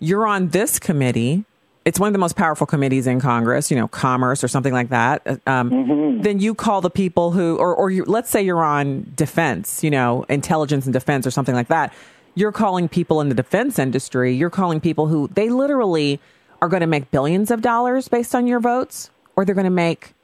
[0.00, 1.44] you're on this committee.
[1.84, 4.88] It's one of the most powerful committees in Congress, you know, commerce or something like
[4.88, 5.22] that.
[5.24, 6.22] Uh, um, mm-hmm.
[6.22, 9.90] Then you call the people who, or, or you, let's say you're on defense, you
[9.92, 11.94] know, intelligence and defense or something like that.
[12.34, 14.34] You're calling people in the defense industry.
[14.34, 16.18] You're calling people who they literally
[16.60, 19.70] are going to make billions of dollars based on your votes, or they're going to
[19.70, 20.14] make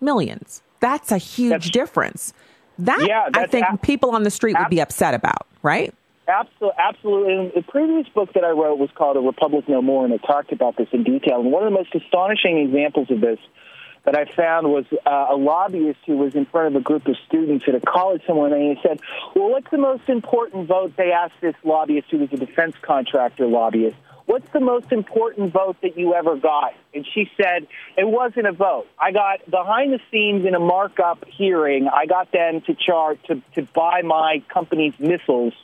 [0.00, 0.62] millions.
[0.80, 2.32] That's a huge that's, difference.
[2.78, 5.94] That yeah, I think ab- people on the street ab- would be upset about, right?
[6.28, 7.52] Absolutely, absolutely.
[7.54, 10.52] the previous book that I wrote was called "A Republic No More," and it talked
[10.52, 11.40] about this in detail.
[11.40, 13.38] And one of the most astonishing examples of this
[14.04, 17.16] that I found was uh, a lobbyist who was in front of a group of
[17.26, 19.00] students at a college somewhere, and he said,
[19.34, 23.46] "Well, what's the most important vote?" They asked this lobbyist, who was a defense contractor
[23.46, 23.96] lobbyist.
[24.26, 26.74] What's the most important vote that you ever got?
[26.92, 28.86] And she said, It wasn't a vote.
[28.98, 33.40] I got behind the scenes in a markup hearing, I got them to chart to,
[33.54, 35.54] to buy my company's missiles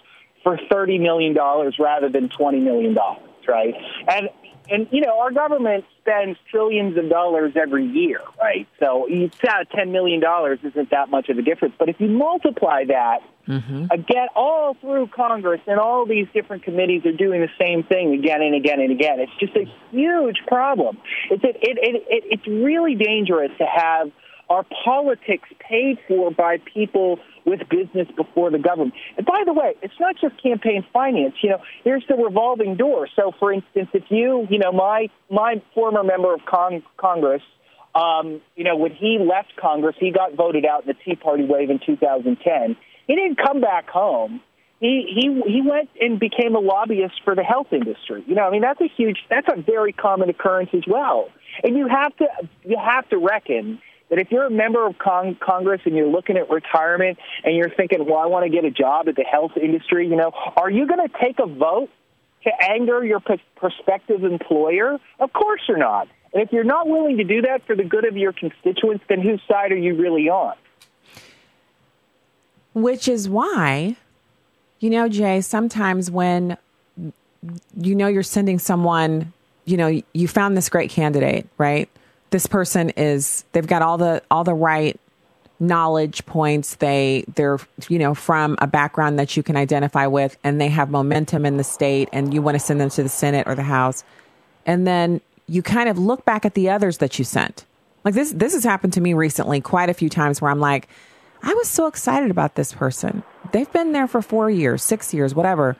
[0.42, 1.34] for $30 million
[1.78, 2.96] rather than $20 million,
[3.46, 3.74] right?
[4.08, 4.28] And
[4.70, 8.66] and you know our government spends trillions of dollars every year, right?
[8.78, 11.74] So it's out ten million dollars isn't that much of a difference.
[11.78, 13.86] But if you multiply that mm-hmm.
[13.90, 18.42] again, all through Congress and all these different committees are doing the same thing again
[18.42, 19.20] and again and again.
[19.20, 20.98] It's just a huge problem.
[21.30, 24.10] It's it, it, it, it it's really dangerous to have
[24.48, 28.94] our politics paid for by people with business before the government.
[29.16, 31.34] And by the way, it's not just campaign finance.
[31.42, 33.08] You know, here's the revolving door.
[33.16, 37.42] So, for instance, if you, you know, my my former member of Cong- Congress,
[37.94, 41.44] um, you know, when he left Congress, he got voted out in the Tea Party
[41.44, 42.76] wave in 2010.
[43.06, 44.40] He didn't come back home.
[44.80, 48.24] He he he went and became a lobbyist for the health industry.
[48.26, 51.28] You know, I mean, that's a huge, that's a very common occurrence as well.
[51.62, 52.26] And you have to
[52.64, 53.80] you have to reckon
[54.12, 57.70] that if you're a member of Cong- Congress and you're looking at retirement and you're
[57.70, 60.70] thinking, well, I want to get a job at the health industry, you know, are
[60.70, 61.88] you going to take a vote
[62.44, 64.98] to anger your p- prospective employer?
[65.18, 66.08] Of course you're not.
[66.34, 69.22] And if you're not willing to do that for the good of your constituents, then
[69.22, 70.56] whose side are you really on?
[72.74, 73.96] Which is why,
[74.78, 76.58] you know, Jay, sometimes when
[77.78, 79.32] you know you're sending someone,
[79.64, 81.88] you know, you found this great candidate, right?
[82.32, 84.98] This person is they've got all the all the right
[85.60, 86.74] knowledge points.
[86.76, 90.90] They they're you know from a background that you can identify with and they have
[90.90, 93.62] momentum in the state and you want to send them to the senate or the
[93.62, 94.02] house.
[94.66, 97.64] And then you kind of look back at the others that you sent.
[98.04, 100.88] Like this this has happened to me recently quite a few times where i'm like
[101.44, 103.22] i was so excited about this person.
[103.52, 105.76] They've been there for 4 years 6 years whatever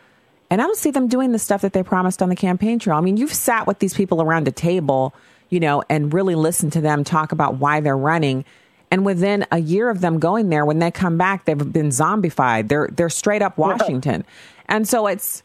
[0.48, 2.96] and i don't see them doing the stuff that they promised on the campaign trail.
[2.96, 5.14] I mean you've sat with these people around a table
[5.52, 8.42] you know, and really listen to them talk about why they're running.
[8.90, 12.68] And within a year of them going there, when they come back, they've been zombified.
[12.68, 14.24] They're they're straight up Washington.
[14.66, 15.42] And so it's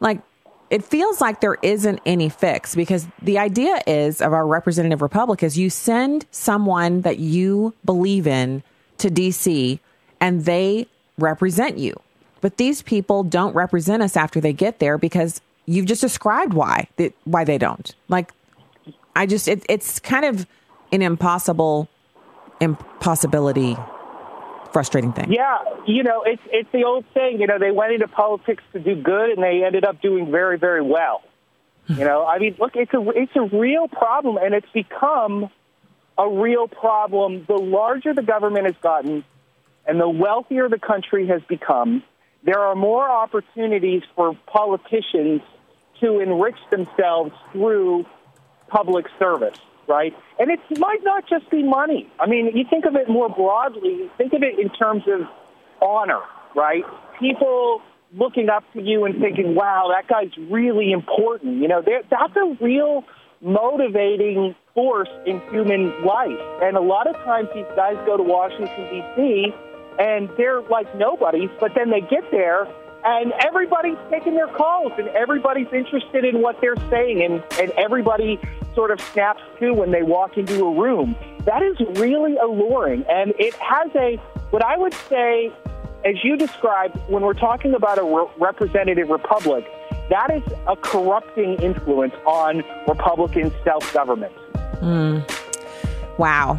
[0.00, 0.22] like
[0.70, 5.42] it feels like there isn't any fix because the idea is of our representative republic
[5.42, 8.62] is you send someone that you believe in
[8.96, 9.78] to DC
[10.20, 10.86] and they
[11.18, 12.00] represent you.
[12.40, 16.88] But these people don't represent us after they get there because you've just described why
[17.24, 17.94] why they don't.
[18.08, 18.32] Like
[19.14, 20.46] I just it, it's kind of
[20.92, 21.88] an impossible
[22.60, 23.76] impossibility
[24.72, 25.32] frustrating thing.
[25.32, 28.78] Yeah, you know, it's it's the old saying, you know, they went into politics to
[28.78, 31.22] do good and they ended up doing very very well.
[31.88, 35.50] you know, I mean, look, it's a it's a real problem and it's become
[36.16, 39.24] a real problem the larger the government has gotten
[39.86, 42.02] and the wealthier the country has become,
[42.44, 45.42] there are more opportunities for politicians
[46.00, 48.06] to enrich themselves through
[48.70, 50.14] public service, right?
[50.38, 52.10] And it might not just be money.
[52.18, 55.26] I mean, you think of it more broadly, think of it in terms of
[55.82, 56.20] honor,
[56.54, 56.84] right?
[57.18, 61.60] People looking up to you and thinking, wow, that guy's really important.
[61.60, 63.04] You know, that's a real
[63.40, 66.38] motivating force in human life.
[66.62, 69.54] And a lot of times these guys go to Washington, D.C.,
[69.98, 72.66] and they're like nobodies, but then they get there
[73.04, 78.38] and everybody's taking their calls and everybody's interested in what they're saying and, and everybody
[78.74, 81.16] sort of snaps to when they walk into a room.
[81.44, 83.04] That is really alluring.
[83.08, 84.16] And it has a,
[84.50, 85.50] what I would say,
[86.04, 89.64] as you described, when we're talking about a re- representative republic,
[90.10, 94.32] that is a corrupting influence on Republican self government.
[94.80, 95.24] Mm.
[96.18, 96.58] Wow.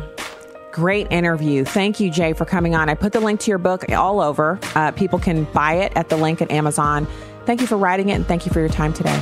[0.72, 1.66] Great interview.
[1.66, 2.90] Thank you, Jay, for coming on.
[2.90, 4.60] I put the link to your book all over.
[4.76, 7.08] Uh, people can buy it at the link at Amazon.
[7.46, 9.20] Thank you for writing it and thank you for your time today.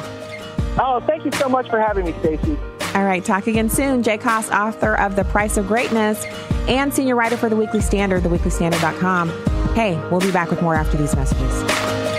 [0.80, 2.58] Oh, thank you so much for having me, Stacy.
[2.96, 4.04] All right, talk again soon.
[4.04, 6.26] Jay Cost, author of The Price of Greatness
[6.68, 9.30] and senior writer for The Weekly Standard, theweeklystandard.com.
[9.74, 12.19] Hey, we'll be back with more after these messages.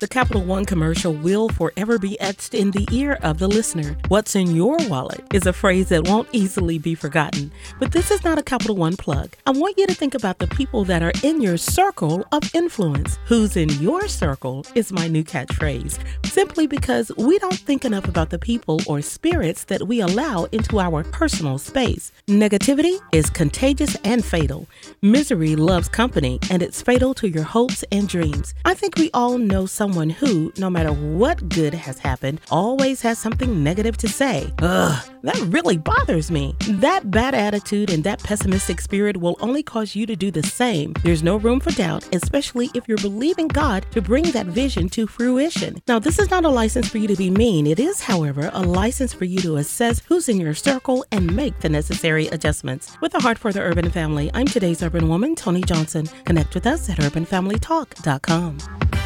[0.00, 3.98] The Capital One commercial will forever be etched in the ear of the listener.
[4.08, 7.52] What's in your wallet is a phrase that won't easily be forgotten.
[7.78, 9.36] But this is not a Capital One plug.
[9.46, 13.18] I want you to think about the people that are in your circle of influence.
[13.26, 18.30] Who's in your circle is my new catchphrase, simply because we don't think enough about
[18.30, 22.10] the people or spirits that we allow into our personal space.
[22.26, 24.66] Negativity is contagious and fatal.
[25.02, 28.54] Misery loves company, and it's fatal to your hopes and dreams.
[28.64, 33.02] I think we all know someone someone who, no matter what good has happened, always
[33.02, 34.48] has something negative to say.
[34.60, 36.54] Ugh, that really bothers me.
[36.68, 40.92] That bad attitude and that pessimistic spirit will only cause you to do the same.
[41.02, 45.08] There's no room for doubt, especially if you're believing God to bring that vision to
[45.08, 45.82] fruition.
[45.88, 47.66] Now, this is not a license for you to be mean.
[47.66, 51.58] It is, however, a license for you to assess who's in your circle and make
[51.58, 52.96] the necessary adjustments.
[53.00, 56.06] With a heart for the urban family, I'm today's urban woman, Tony Johnson.
[56.24, 58.99] Connect with us at urbanfamilytalk.com.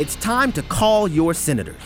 [0.00, 1.80] It's time to call your senators.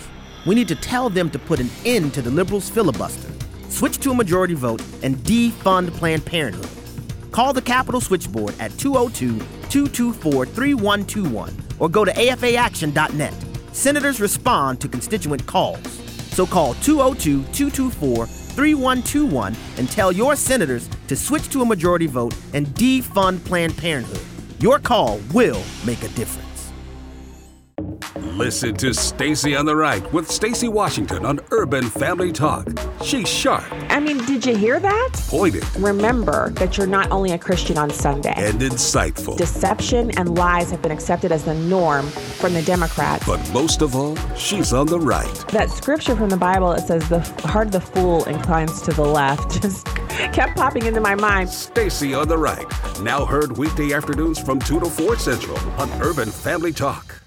[0.46, 3.30] We need to tell them to put an end to the liberals' filibuster,
[3.68, 6.70] switch to a majority vote, and defund Planned Parenthood.
[7.32, 9.38] Call the Capitol Switchboard at 202
[9.68, 13.34] 224 3121 or go to afaaction.net.
[13.72, 15.86] Senators respond to constituent calls.
[16.32, 22.34] So call 202 224 3121 and tell your senators to switch to a majority vote
[22.54, 24.24] and defund Planned Parenthood.
[24.61, 26.47] Your call will make a difference.
[28.18, 32.68] Listen to Stacy on the Right with Stacy Washington on Urban Family Talk.
[33.04, 33.64] She's sharp.
[33.90, 35.10] I mean, did you hear that?
[35.28, 35.64] Pointed.
[35.76, 38.34] Remember that you're not only a Christian on Sunday.
[38.36, 39.36] And insightful.
[39.36, 43.24] Deception and lies have been accepted as the norm from the Democrats.
[43.24, 45.32] But most of all, she's on the right.
[45.48, 49.04] That scripture from the Bible it says the heart of the fool inclines to the
[49.04, 49.62] left.
[49.62, 49.86] Just
[50.32, 51.50] kept popping into my mind.
[51.50, 52.66] Stacy on the Right.
[53.00, 57.20] Now heard weekday afternoons from 2 to 4 Central on Urban Family Talk.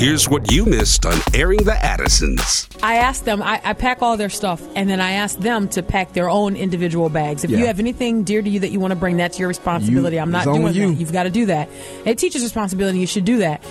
[0.00, 2.66] Here's what you missed on airing the Addisons.
[2.82, 5.82] I asked them, I, I, pack all their stuff, and then I asked them to
[5.82, 7.44] pack their own individual bags.
[7.44, 7.58] If yeah.
[7.58, 10.16] you have anything dear to you that you want to bring, that's your responsibility.
[10.16, 10.88] You, I'm not doing you.
[10.88, 10.94] that.
[10.94, 11.68] You've got to do that.
[12.06, 12.98] It teaches responsibility.
[12.98, 13.62] You should do that.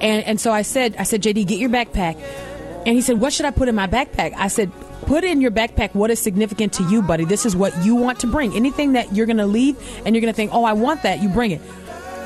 [0.00, 2.14] And and so I said, I said, JD, get your backpack.
[2.86, 4.34] And he said, What should I put in my backpack?
[4.36, 4.70] I said,
[5.06, 7.24] Put in your backpack what is significant to you, buddy.
[7.24, 8.54] This is what you want to bring.
[8.54, 9.76] Anything that you're going to leave
[10.06, 11.60] and you're going to think, Oh, I want that, you bring it.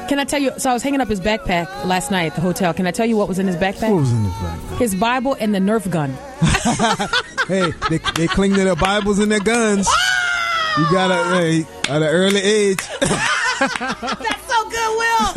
[0.09, 0.53] Can I tell you?
[0.59, 2.73] So I was hanging up his backpack last night at the hotel.
[2.73, 3.91] Can I tell you what was in his backpack?
[3.91, 4.79] What was in his backpack?
[4.79, 6.11] His Bible and the Nerf gun.
[7.49, 9.89] hey, they, they cling to their Bibles and their guns.
[10.79, 12.79] You gotta, hey, at an early age.
[13.01, 15.33] That's so good, Will.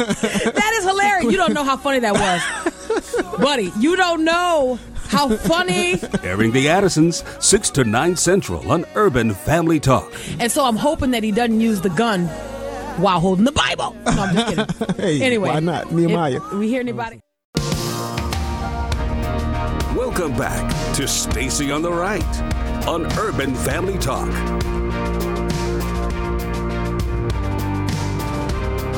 [0.53, 1.31] That is hilarious.
[1.31, 3.71] You don't know how funny that was, buddy.
[3.79, 5.99] You don't know how funny.
[6.23, 10.13] Airing the Addisons, 6 to 9 Central on Urban Family Talk.
[10.39, 12.29] And so I'm hoping that he doesn't use the gun
[12.97, 13.95] while holding the Bible.
[14.05, 14.95] No, I'm just kidding.
[14.97, 16.39] hey, anyway, why not Nehemiah?
[16.53, 17.21] we hear anybody?
[19.95, 22.41] Welcome back to Stacy on the Right
[22.87, 24.29] on Urban Family Talk.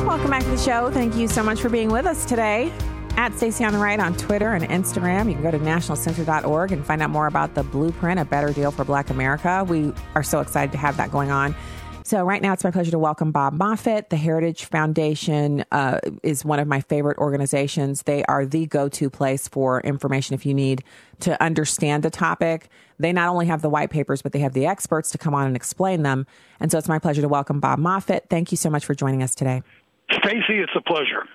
[0.05, 0.91] Welcome back to the show.
[0.91, 2.71] Thank you so much for being with us today.
[3.17, 5.27] At Stacy on the Right on Twitter and Instagram.
[5.27, 8.71] You can go to nationalcenter.org and find out more about the blueprint, a better deal
[8.71, 9.65] for Black America.
[9.67, 11.55] We are so excited to have that going on.
[12.03, 14.09] So, right now, it's my pleasure to welcome Bob Moffit.
[14.09, 18.03] The Heritage Foundation uh, is one of my favorite organizations.
[18.03, 20.83] They are the go to place for information if you need
[21.19, 22.69] to understand a topic.
[22.97, 25.45] They not only have the white papers, but they have the experts to come on
[25.45, 26.25] and explain them.
[26.59, 28.29] And so, it's my pleasure to welcome Bob Moffit.
[28.29, 29.61] Thank you so much for joining us today.
[30.11, 31.25] Stacy, it's a pleasure.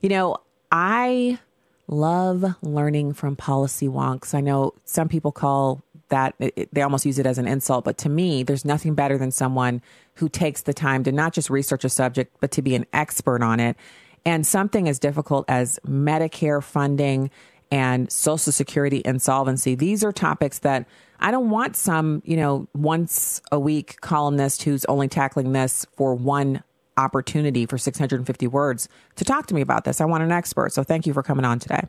[0.00, 0.38] You know,
[0.72, 1.38] I
[1.86, 4.34] love learning from policy wonks.
[4.34, 5.82] I know some people call
[6.12, 7.84] that it, they almost use it as an insult.
[7.84, 9.80] But to me, there's nothing better than someone
[10.16, 13.42] who takes the time to not just research a subject, but to be an expert
[13.42, 13.76] on it.
[14.24, 17.30] And something as difficult as Medicare funding
[17.70, 20.86] and Social Security insolvency, these are topics that
[21.18, 26.14] I don't want some, you know, once a week columnist who's only tackling this for
[26.14, 26.62] one
[26.98, 28.86] opportunity for 650 words
[29.16, 30.02] to talk to me about this.
[30.02, 30.74] I want an expert.
[30.74, 31.80] So thank you for coming on today.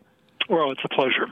[0.50, 1.28] Well, it's a pleasure.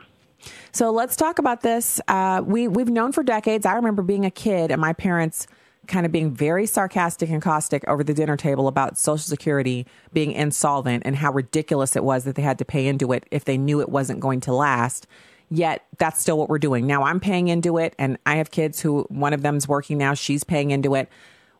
[0.71, 1.99] So let's talk about this.
[2.07, 3.65] Uh, we we've known for decades.
[3.65, 5.47] I remember being a kid and my parents
[5.87, 10.31] kind of being very sarcastic and caustic over the dinner table about Social Security being
[10.31, 13.57] insolvent and how ridiculous it was that they had to pay into it if they
[13.57, 15.07] knew it wasn't going to last.
[15.49, 16.87] Yet that's still what we're doing.
[16.87, 20.13] Now I'm paying into it, and I have kids who one of them's working now.
[20.13, 21.09] She's paying into it.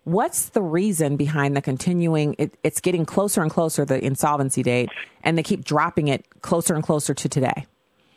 [0.05, 2.35] What's the reason behind the continuing?
[2.37, 4.89] It, it's getting closer and closer the insolvency date,
[5.23, 7.65] and they keep dropping it closer and closer to today.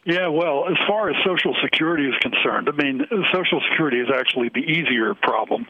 [0.07, 3.01] Yeah, well, as far as Social Security is concerned, I mean,
[3.33, 5.67] Social Security is actually the easier problem,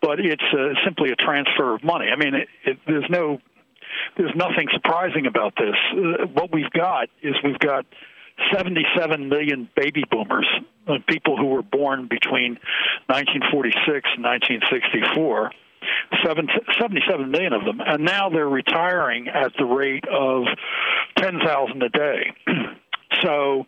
[0.00, 2.06] but it's uh, simply a transfer of money.
[2.06, 3.40] I mean, it, it, there's no
[4.16, 5.74] there's nothing surprising about this.
[5.92, 7.84] Uh, what we've got is we've got
[8.52, 10.46] 77 million baby boomers,
[10.86, 12.58] uh, people who were born between
[13.06, 15.50] 1946 and 1964.
[16.26, 20.44] 77 million of them, and now they're retiring at the rate of
[21.18, 22.32] 10,000 a day.
[23.24, 23.66] so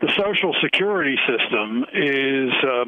[0.00, 2.52] the Social Security system is.
[2.62, 2.84] Uh,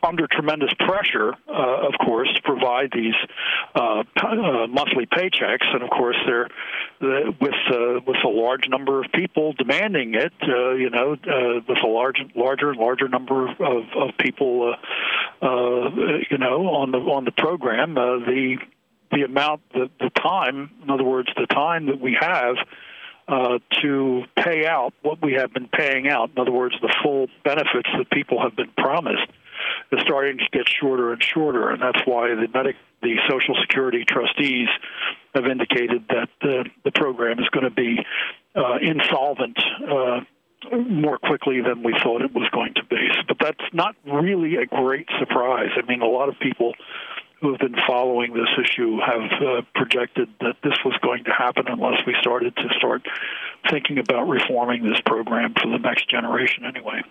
[0.00, 3.14] under tremendous pressure, uh, of course, to provide these
[3.74, 6.48] uh, uh, monthly paychecks, and of course, they're
[7.40, 10.32] with uh, with a large number of people demanding it.
[10.42, 11.16] Uh, you know,
[11.68, 14.74] with a large, larger, and larger number of, of people,
[15.42, 18.56] you know, on the on the program, the
[19.10, 22.56] the amount, the, the time, in other words, the time that we have
[23.28, 26.30] uh, to pay out what we have been paying out.
[26.34, 29.30] In other words, the full benefits that people have been promised
[29.92, 34.04] is starting to get shorter and shorter, and that's why the medic, the Social Security
[34.04, 34.68] trustees
[35.34, 37.98] have indicated that the, the program is going to be
[38.56, 39.58] uh, insolvent.
[39.86, 40.20] Uh,
[40.72, 43.08] more quickly than we thought it was going to be.
[43.28, 45.70] But that's not really a great surprise.
[45.76, 46.74] I mean, a lot of people
[47.40, 51.66] who have been following this issue have uh, projected that this was going to happen
[51.68, 53.06] unless we started to start
[53.70, 57.02] thinking about reforming this program for the next generation anyway.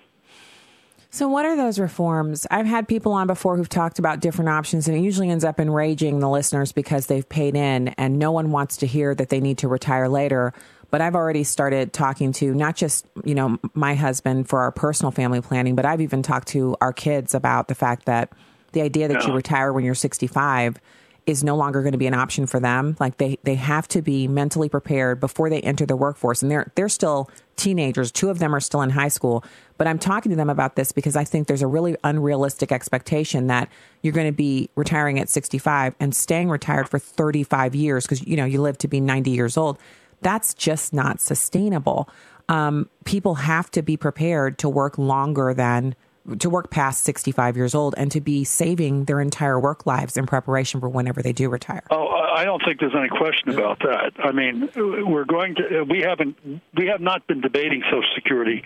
[1.09, 2.45] So, what are those reforms?
[2.51, 5.59] I've had people on before who've talked about different options, and it usually ends up
[5.59, 9.39] enraging the listeners because they've paid in and no one wants to hear that they
[9.39, 10.53] need to retire later.
[10.89, 15.11] But I've already started talking to not just, you know, my husband for our personal
[15.11, 18.32] family planning, but I've even talked to our kids about the fact that
[18.72, 19.28] the idea that yeah.
[19.28, 20.80] you retire when you're 65
[21.28, 22.95] is no longer going to be an option for them.
[23.01, 26.72] Like they they have to be mentally prepared before they enter the workforce, and they're
[26.76, 28.11] they're still teenagers.
[28.11, 29.43] Two of them are still in high school,
[29.78, 33.47] but I'm talking to them about this because I think there's a really unrealistic expectation
[33.47, 33.70] that
[34.01, 38.38] you're going to be retiring at 65 and staying retired for 35 years because you
[38.38, 39.78] know you live to be 90 years old.
[40.22, 42.09] That's just not sustainable.
[42.49, 45.95] Um, people have to be prepared to work longer than
[46.39, 50.25] to work past 65 years old and to be saving their entire work lives in
[50.25, 51.84] preparation for whenever they do retire.
[51.89, 54.11] Oh, I don't think there's any question about that.
[54.19, 56.38] I mean, we're going to we haven't
[56.75, 58.63] we have not been debating Social Security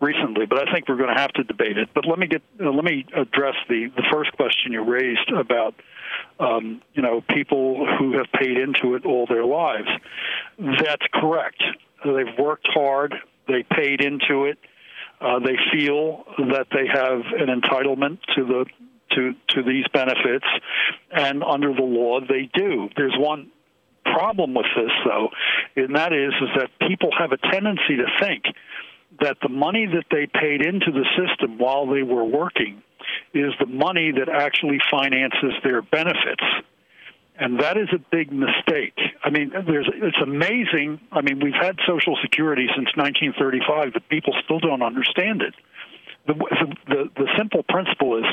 [0.00, 1.88] recently, but I think we're going to have to debate it.
[1.94, 5.74] But let me get uh, let me address the the first question you raised about
[6.38, 9.88] um, you know people who have paid into it all their lives.
[10.58, 11.62] That's correct.
[12.04, 13.14] They've worked hard.
[13.46, 14.58] They paid into it
[15.20, 18.66] uh, they feel that they have an entitlement to the
[19.12, 20.46] to to these benefits,
[21.10, 22.88] and under the law they do.
[22.96, 23.50] There's one
[24.04, 25.28] problem with this though,
[25.76, 28.44] and that is is that people have a tendency to think
[29.20, 32.82] that the money that they paid into the system while they were working
[33.32, 36.42] is the money that actually finances their benefits
[37.36, 38.96] and that is a big mistake.
[39.22, 41.00] I mean, there's it's amazing.
[41.10, 45.54] I mean, we've had Social Security since 1935, but people still don't understand it.
[46.26, 46.34] The
[46.86, 48.24] the, the simple principle is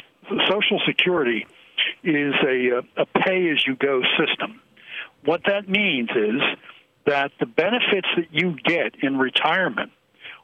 [0.50, 1.48] Social Security
[2.04, 4.62] is a a pay as you go system.
[5.26, 6.42] What that means is
[7.06, 9.92] that the benefits that you get in retirement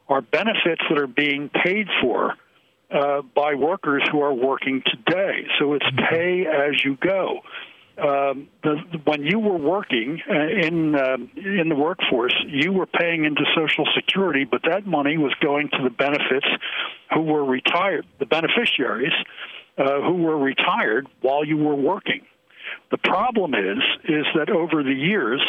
[0.08, 2.34] are benefits that are being paid for
[2.90, 5.46] uh, by workers who are working today.
[5.58, 6.14] So it's mm-hmm.
[6.14, 7.42] pay as you go
[7.98, 13.24] um, the, when you were working uh, in uh, in the workforce, you were paying
[13.24, 16.46] into Social Security, but that money was going to the benefits
[17.12, 19.12] who were retired, the beneficiaries
[19.78, 22.22] uh, who were retired while you were working.
[22.90, 25.42] The problem is is that over the years,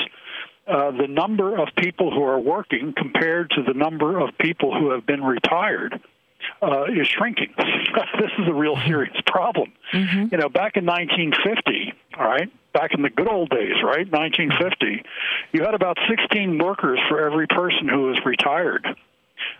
[0.68, 4.91] uh, the number of people who are working compared to the number of people who
[4.91, 6.00] have been retired
[6.62, 7.54] uh, is shrinking.
[7.58, 9.74] this is a real serious problem.
[9.93, 10.28] Mm-hmm.
[10.32, 15.04] You know, back in 1950, all right, back in the good old days, right, 1950,
[15.52, 18.86] you had about 16 workers for every person who was retired.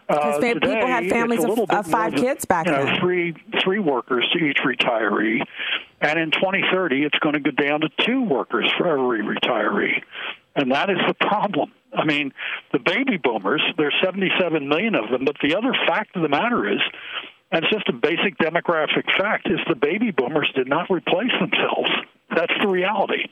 [0.08, 3.00] Because uh, people had families of, of five kids back you know, then.
[3.00, 5.42] Three three workers to each retiree,
[6.02, 10.02] and in 2030, it's going to go down to two workers for every retiree,
[10.56, 11.72] and that is the problem.
[11.94, 12.34] I mean,
[12.72, 16.72] the baby boomers, there's 77 million of them, but the other fact of the matter
[16.72, 16.80] is,
[17.52, 21.90] and it's just a basic demographic fact, is the baby boomers did not replace themselves.
[22.36, 23.26] That's the reality.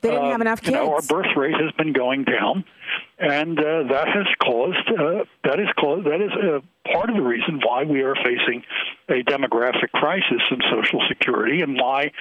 [0.00, 0.76] They didn't have enough kids.
[0.76, 2.64] You know, our birth rate has been going down,
[3.18, 6.60] and uh, that has caused uh, that is caused that is uh,
[6.92, 8.64] part of the reason why we are facing
[9.08, 12.12] a demographic crisis in Social Security, and why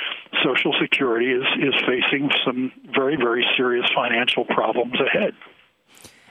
[0.46, 5.34] Social Security is is facing some very very serious financial problems ahead.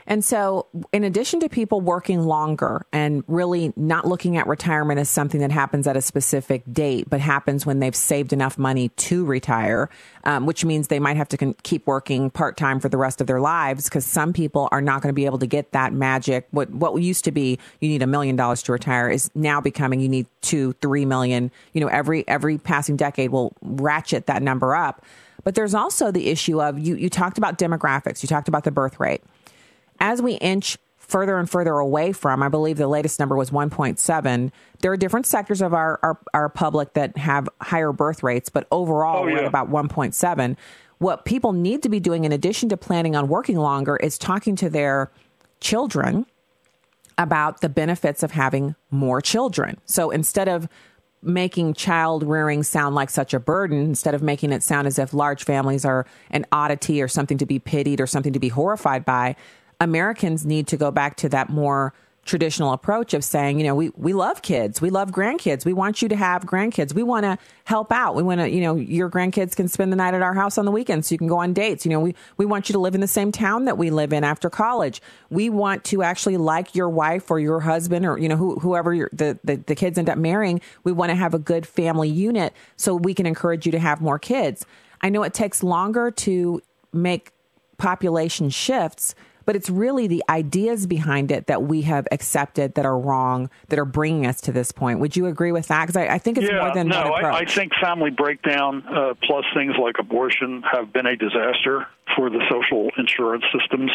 [0.07, 5.09] And so, in addition to people working longer and really not looking at retirement as
[5.09, 9.24] something that happens at a specific date, but happens when they've saved enough money to
[9.24, 9.88] retire,
[10.24, 13.20] um, which means they might have to con- keep working part time for the rest
[13.20, 15.92] of their lives because some people are not going to be able to get that
[15.92, 16.46] magic.
[16.50, 20.00] What what used to be you need a million dollars to retire is now becoming
[20.00, 21.50] you need two, three million.
[21.72, 25.05] You know, every every passing decade will ratchet that number up.
[25.44, 26.94] But there's also the issue of you.
[26.96, 28.22] You talked about demographics.
[28.22, 29.22] You talked about the birth rate
[30.03, 34.50] as we inch further and further away from, I believe the latest number was 1.7.
[34.80, 38.66] There are different sectors of our, our, our public that have higher birth rates, but
[38.70, 39.34] overall, oh, yeah.
[39.34, 40.57] we're at about 1.7.
[40.98, 44.57] What people need to be doing, in addition to planning on working longer, is talking
[44.57, 45.11] to their
[45.61, 46.26] children
[47.16, 49.78] about the benefits of having more children.
[49.84, 50.68] So instead of
[51.22, 55.14] making child rearing sound like such a burden instead of making it sound as if
[55.14, 59.05] large families are an oddity or something to be pitied or something to be horrified
[59.05, 59.36] by
[59.83, 61.93] Americans need to go back to that more
[62.24, 64.80] traditional approach of saying, you know, we, we love kids.
[64.80, 65.64] We love grandkids.
[65.64, 66.95] We want you to have grandkids.
[66.95, 68.14] We want to help out.
[68.14, 70.64] We want to, you know, your grandkids can spend the night at our house on
[70.64, 71.85] the weekends so you can go on dates.
[71.85, 74.12] You know, we, we want you to live in the same town that we live
[74.12, 75.03] in after college.
[75.30, 79.09] We want to actually like your wife or your husband or, you know, who, whoever
[79.12, 80.61] the, the, the kids end up marrying.
[80.85, 84.01] We want to have a good family unit so we can encourage you to have
[84.01, 84.64] more kids.
[85.01, 86.62] I know it takes longer to
[86.93, 87.33] make
[87.78, 92.99] population shifts but it's really the ideas behind it that we have accepted that are
[92.99, 95.01] wrong that are bringing us to this point.
[95.01, 95.86] Would you agree with that?
[95.86, 97.11] Because I, I, think it's yeah, more than no.
[97.11, 101.86] one I, I, think family breakdown uh, plus things like abortion have been a disaster
[102.16, 103.90] for the social insurance systems.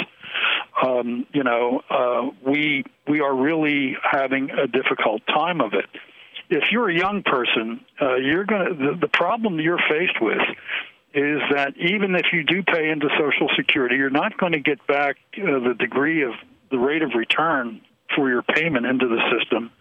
[0.81, 5.85] Um, you know, uh, we we are really having a difficult time of it.
[6.49, 10.39] If you're a young person, uh, you're going to the, the problem you're faced with
[11.13, 14.85] is that even if you do pay into Social Security, you're not going to get
[14.87, 16.33] back uh, the degree of
[16.69, 17.81] the rate of return
[18.15, 19.71] for your payment into the system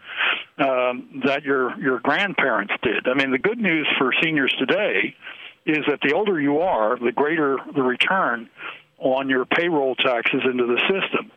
[0.59, 3.09] um, that your your grandparents did.
[3.09, 5.15] I mean, the good news for seniors today
[5.67, 8.49] is that the older you are, the greater the return
[8.99, 11.33] on your payroll taxes into the system.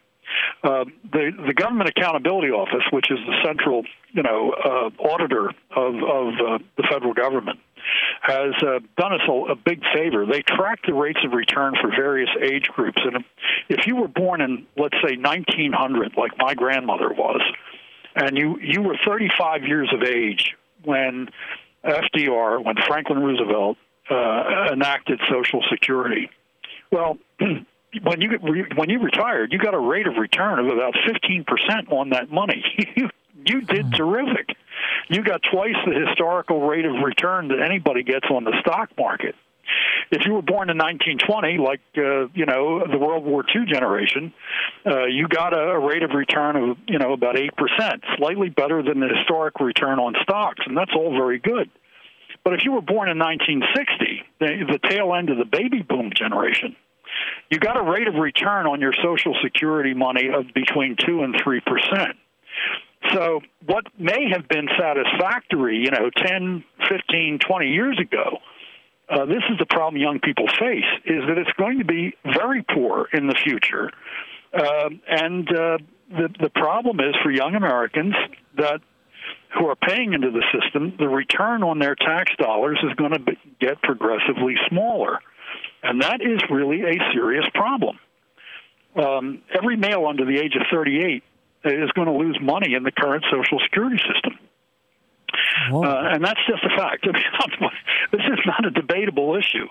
[0.64, 5.96] Uh, the the Government Accountability Office, which is the central, you know, uh, auditor of
[5.96, 7.60] of uh, the federal government,
[8.22, 10.26] has uh, done us a, a big favor.
[10.26, 13.24] They track the rates of return for various age groups, and
[13.70, 17.42] if you were born in, let's say, 1900, like my grandmother was,
[18.16, 21.30] and you you were 35 years of age when
[21.84, 23.78] FDR, when Franklin Roosevelt
[24.10, 26.30] uh, enacted Social Security,
[26.92, 27.18] well.
[28.04, 28.38] when you
[28.76, 32.64] when you retired, you got a rate of return of about 15% on that money.
[32.96, 33.10] you
[33.46, 33.92] you did hmm.
[33.92, 34.56] terrific.
[35.10, 39.36] You got twice the historical rate of return that anybody gets on the stock market.
[40.12, 44.34] If you were born in 1920, like uh, you know the World War II generation,
[44.86, 48.50] uh, you got a, a rate of return of you know about eight percent, slightly
[48.50, 51.70] better than the historic return on stocks, and that's all very good.
[52.44, 56.12] But if you were born in 1960, the, the tail end of the baby boom
[56.16, 56.76] generation,
[57.52, 61.36] you got a rate of return on your Social Security money of between two and
[61.44, 62.18] three percent.
[63.14, 68.40] So, what may have been satisfactory, you know, 10, 15, 20 years ago,
[69.10, 72.64] uh, this is the problem young people face: is that it's going to be very
[72.64, 73.90] poor in the future,
[74.54, 75.78] uh, and uh,
[76.12, 78.14] the the problem is for young Americans
[78.58, 78.82] that
[79.58, 83.20] who are paying into the system, the return on their tax dollars is going to
[83.20, 85.20] be, get progressively smaller,
[85.82, 87.98] and that is really a serious problem.
[88.96, 91.24] Um, every male under the age of 38
[91.64, 94.38] is going to lose money in the current Social Security system.
[95.72, 97.06] Uh, and that's just a fact.
[97.08, 97.70] I mean,
[98.12, 99.68] this is not a debatable issue.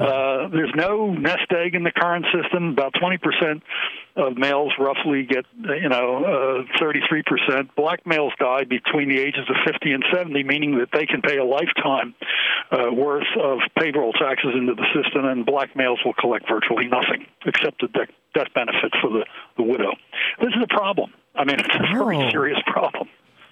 [0.00, 2.70] Uh, there's no nest egg in the current system.
[2.70, 3.62] About 20%
[4.16, 7.74] of males roughly get, you know, uh, 33%.
[7.76, 11.38] Black males die between the ages of 50 and 70, meaning that they can pay
[11.38, 12.14] a lifetime
[12.70, 17.26] uh, worth of payroll taxes into the system, and black males will collect virtually nothing
[17.46, 19.24] except a death benefit for the,
[19.56, 19.92] the widow.
[20.40, 21.12] This is a problem.
[21.34, 22.30] I mean, it's a very oh.
[22.30, 23.08] serious problem.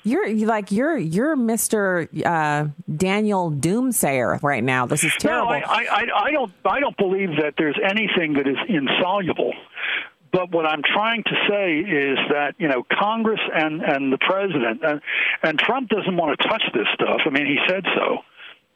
[0.06, 4.86] You're like you're you're Mister uh, Daniel Doomsayer right now.
[4.86, 5.50] This is terrible.
[5.50, 9.52] No, I, I, I don't I don't believe that there's anything that is insoluble.
[10.32, 14.84] But what I'm trying to say is that you know Congress and and the president
[14.84, 15.00] and,
[15.42, 17.22] and Trump doesn't want to touch this stuff.
[17.26, 18.18] I mean, he said so.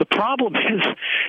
[0.01, 0.83] The problem is,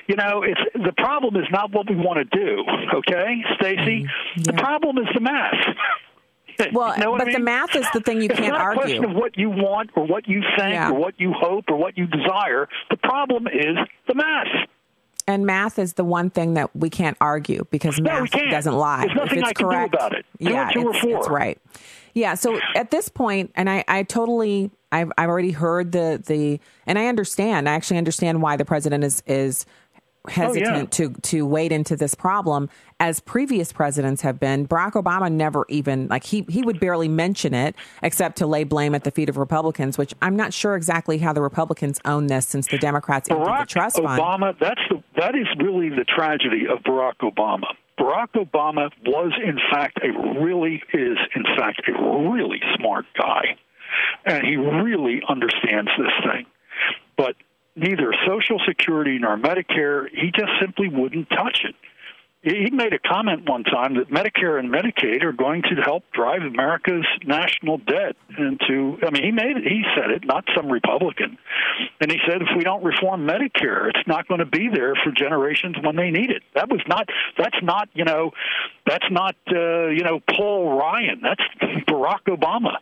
[0.07, 2.63] you know, it's the problem is not what we want to do.
[2.95, 4.01] Okay, Stacy.
[4.01, 4.37] Mm-hmm.
[4.37, 4.43] Yeah.
[4.45, 5.53] The problem is the math.
[6.73, 7.33] Well, you know but I mean?
[7.33, 8.81] the math is the thing you it's can't not argue.
[8.81, 10.91] a question of what you want or what you think yeah.
[10.91, 12.67] or what you hope or what you desire.
[12.89, 14.47] The problem is the math.
[15.27, 19.05] And math is the one thing that we can't argue because No, math doesn't lie.
[19.05, 20.25] There's nothing if it's I can do correct, about it.
[20.39, 21.57] Yeah, it's, it's right.
[22.13, 22.33] Yeah.
[22.33, 26.99] So at this point, and I, I totally, I've, I've already heard the the, and
[26.99, 27.69] I understand.
[27.69, 29.65] I actually understand why the president is is
[30.27, 32.69] Oh, hesitant to to wade into this problem
[32.99, 34.67] as previous presidents have been.
[34.67, 38.93] Barack Obama never even like he he would barely mention it except to lay blame
[38.93, 42.47] at the feet of Republicans, which I'm not sure exactly how the Republicans own this
[42.47, 44.21] since the Democrats Barack the trust fund.
[44.21, 47.73] Obama, that's the, that is really the tragedy of Barack Obama.
[47.99, 53.57] Barack Obama was, in fact, a really is, in fact, a really smart guy,
[54.25, 56.45] and he really understands this thing.
[57.17, 57.35] But
[57.75, 61.75] neither Social Security nor Medicare, he just simply wouldn't touch it.
[62.43, 66.41] He made a comment one time that Medicare and Medicaid are going to help drive
[66.41, 68.97] America's national debt into.
[69.05, 69.63] I mean, he made it.
[69.63, 71.37] He said it, not some Republican.
[71.99, 75.11] And he said, if we don't reform Medicare, it's not going to be there for
[75.11, 76.41] generations when they need it.
[76.55, 77.07] That was not.
[77.37, 77.89] That's not.
[77.93, 78.31] You know,
[78.87, 79.35] that's not.
[79.47, 81.21] Uh, you know, Paul Ryan.
[81.21, 81.43] That's
[81.87, 82.77] Barack Obama.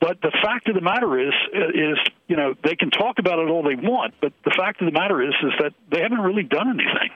[0.00, 3.48] But the fact of the matter is, is you know, they can talk about it
[3.48, 6.42] all they want, but the fact of the matter is, is that they haven't really
[6.42, 7.10] done anything.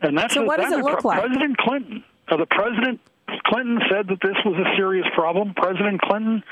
[0.00, 1.20] And that's So what does it look pro- like?
[1.20, 2.04] President Clinton.
[2.28, 3.00] Uh, the president
[3.46, 5.54] Clinton said that this was a serious problem.
[5.54, 6.42] President Clinton,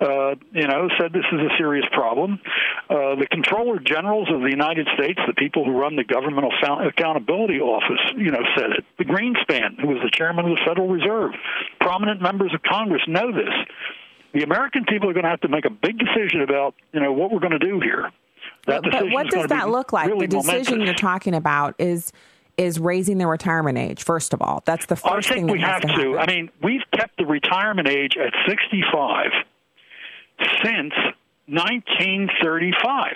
[0.00, 2.40] uh, you know, said this is a serious problem.
[2.88, 6.52] Uh, the Comptroller Generals of the United States, the people who run the Governmental
[6.86, 8.84] Accountability Office, you know, said it.
[8.98, 11.32] The Greenspan, who was the chairman of the Federal Reserve,
[11.80, 13.54] prominent members of Congress know this.
[14.34, 17.12] The American people are going to have to make a big decision about, you know,
[17.12, 18.10] what we're going to do here.
[18.66, 20.08] That But decision what does that look like?
[20.08, 20.86] really the decision momentous.
[20.86, 22.12] you're talking about is
[22.56, 24.02] is raising the retirement age.
[24.02, 26.18] First of all, that's the I first think thing we have to, to.
[26.18, 29.30] I mean, we've kept the retirement age at 65
[30.64, 30.92] since
[31.46, 33.14] 1935.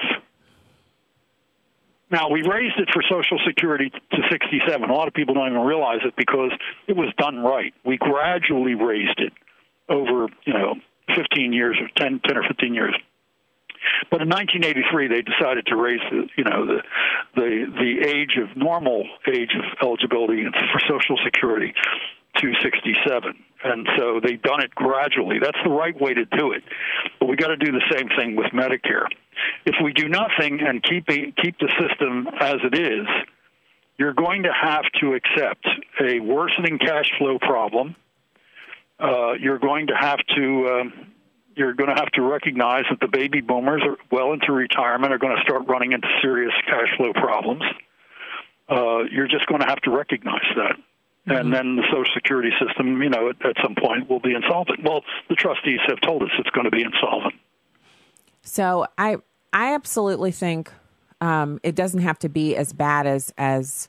[2.11, 4.89] Now, we raised it for Social Security to 67.
[4.89, 6.53] A lot of people don't even realize it because
[6.87, 7.75] it was done right.
[7.85, 9.33] We gradually raised it
[9.89, 10.75] over, you know,
[11.17, 12.95] 15 years or 10, 10 or 15 years.
[14.11, 16.83] But in 1983, they decided to raise the, you know, the
[17.35, 21.75] the the age of normal age of eligibility for Social Security
[22.39, 25.39] to 67, and so they've done it gradually.
[25.39, 26.63] That's the right way to do it.
[27.21, 29.07] But we got to do the same thing with Medicare.
[29.67, 33.07] If we do nothing and keep a, keep the system as it is,
[33.99, 35.67] you're going to have to accept
[36.01, 37.97] a worsening cash flow problem.
[39.03, 41.13] Uh, you're going to have to um,
[41.57, 45.19] you're going to have to recognize that the baby boomers are well into retirement are
[45.19, 47.63] going to start running into serious cash flow problems.
[48.69, 50.77] Uh, you're just going to have to recognize that.
[51.25, 54.83] And then the Social Security system, you know, at, at some point will be insolvent.
[54.83, 57.35] Well, the trustees have told us it's going to be insolvent.
[58.43, 59.19] So I
[59.53, 60.73] I absolutely think
[61.21, 63.89] um, it doesn't have to be as bad as as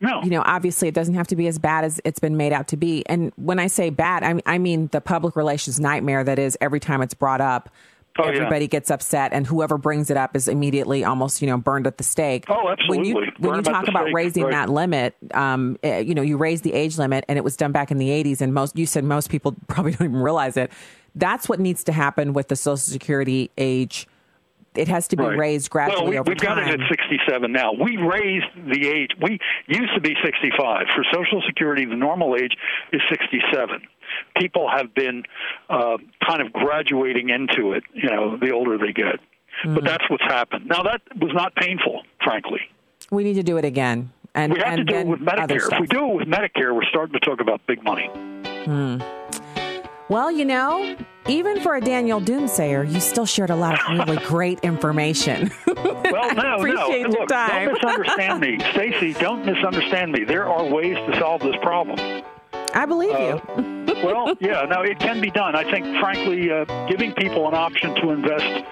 [0.00, 0.22] no.
[0.22, 2.68] you know obviously it doesn't have to be as bad as it's been made out
[2.68, 6.24] to be and when i say bad i mean, I mean the public relations nightmare
[6.24, 7.70] that is every time it's brought up
[8.20, 8.38] Oh, yeah.
[8.38, 11.98] everybody gets upset and whoever brings it up is immediately almost you know burned at
[11.98, 13.32] the stake Oh, when you absolutely.
[13.38, 14.50] when you Burned at talk about stake, raising right.
[14.52, 17.70] that limit um eh, you know you raise the age limit and it was done
[17.70, 20.72] back in the 80s and most you said most people probably don't even realize it
[21.14, 24.08] that's what needs to happen with the social security age
[24.78, 25.36] it has to be Right.
[25.36, 27.72] raised gradually well, we, over we've time got it at 67 now.
[27.72, 29.10] We raised the age.
[29.20, 31.84] We used to be 65 for Social Security.
[31.84, 32.56] The normal age
[32.92, 33.82] is 67.
[34.36, 35.24] People have been
[35.68, 37.82] uh, kind of graduating into it.
[37.92, 39.16] You know, the older they get.
[39.64, 39.74] Mm-hmm.
[39.74, 40.66] But that's what's happened.
[40.66, 42.60] Now that was not painful, frankly.
[43.10, 45.72] we need to do it again and we have and to do it with Medicare.
[45.72, 48.08] If we do it with Medicare, we're starting to talk about big money.
[48.64, 48.98] Hmm.
[50.08, 50.96] Well, you know,
[51.28, 55.50] even for a Daniel Doomsayer, you still shared a lot of really great information.
[56.10, 57.08] Well, no, Appreciate no.
[57.10, 57.66] Look, time.
[57.66, 59.12] don't misunderstand me, Stacy.
[59.12, 60.24] Don't misunderstand me.
[60.24, 61.98] There are ways to solve this problem.
[62.74, 63.40] I believe Uh,
[64.02, 65.54] well, yeah, no, it can be done.
[65.54, 68.64] I think, frankly, uh, giving people an option to invest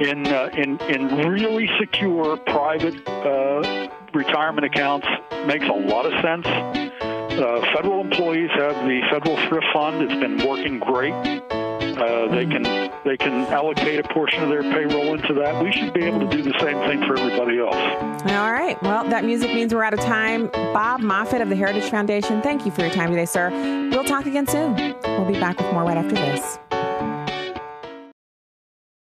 [0.00, 5.06] in uh, in in really secure private uh, retirement accounts
[5.46, 6.91] makes a lot of sense.
[7.38, 10.02] Uh, federal employees have the federal thrift fund.
[10.02, 11.12] It's been working great.
[11.12, 12.62] Uh, they can
[13.04, 15.62] they can allocate a portion of their payroll into that.
[15.62, 17.74] We should be able to do the same thing for everybody else.
[17.74, 18.80] All right.
[18.82, 20.48] Well, that music means we're out of time.
[20.48, 23.50] Bob Moffit of the Heritage Foundation, thank you for your time today, sir.
[23.90, 24.74] We'll talk again soon.
[25.04, 26.58] We'll be back with more right after this.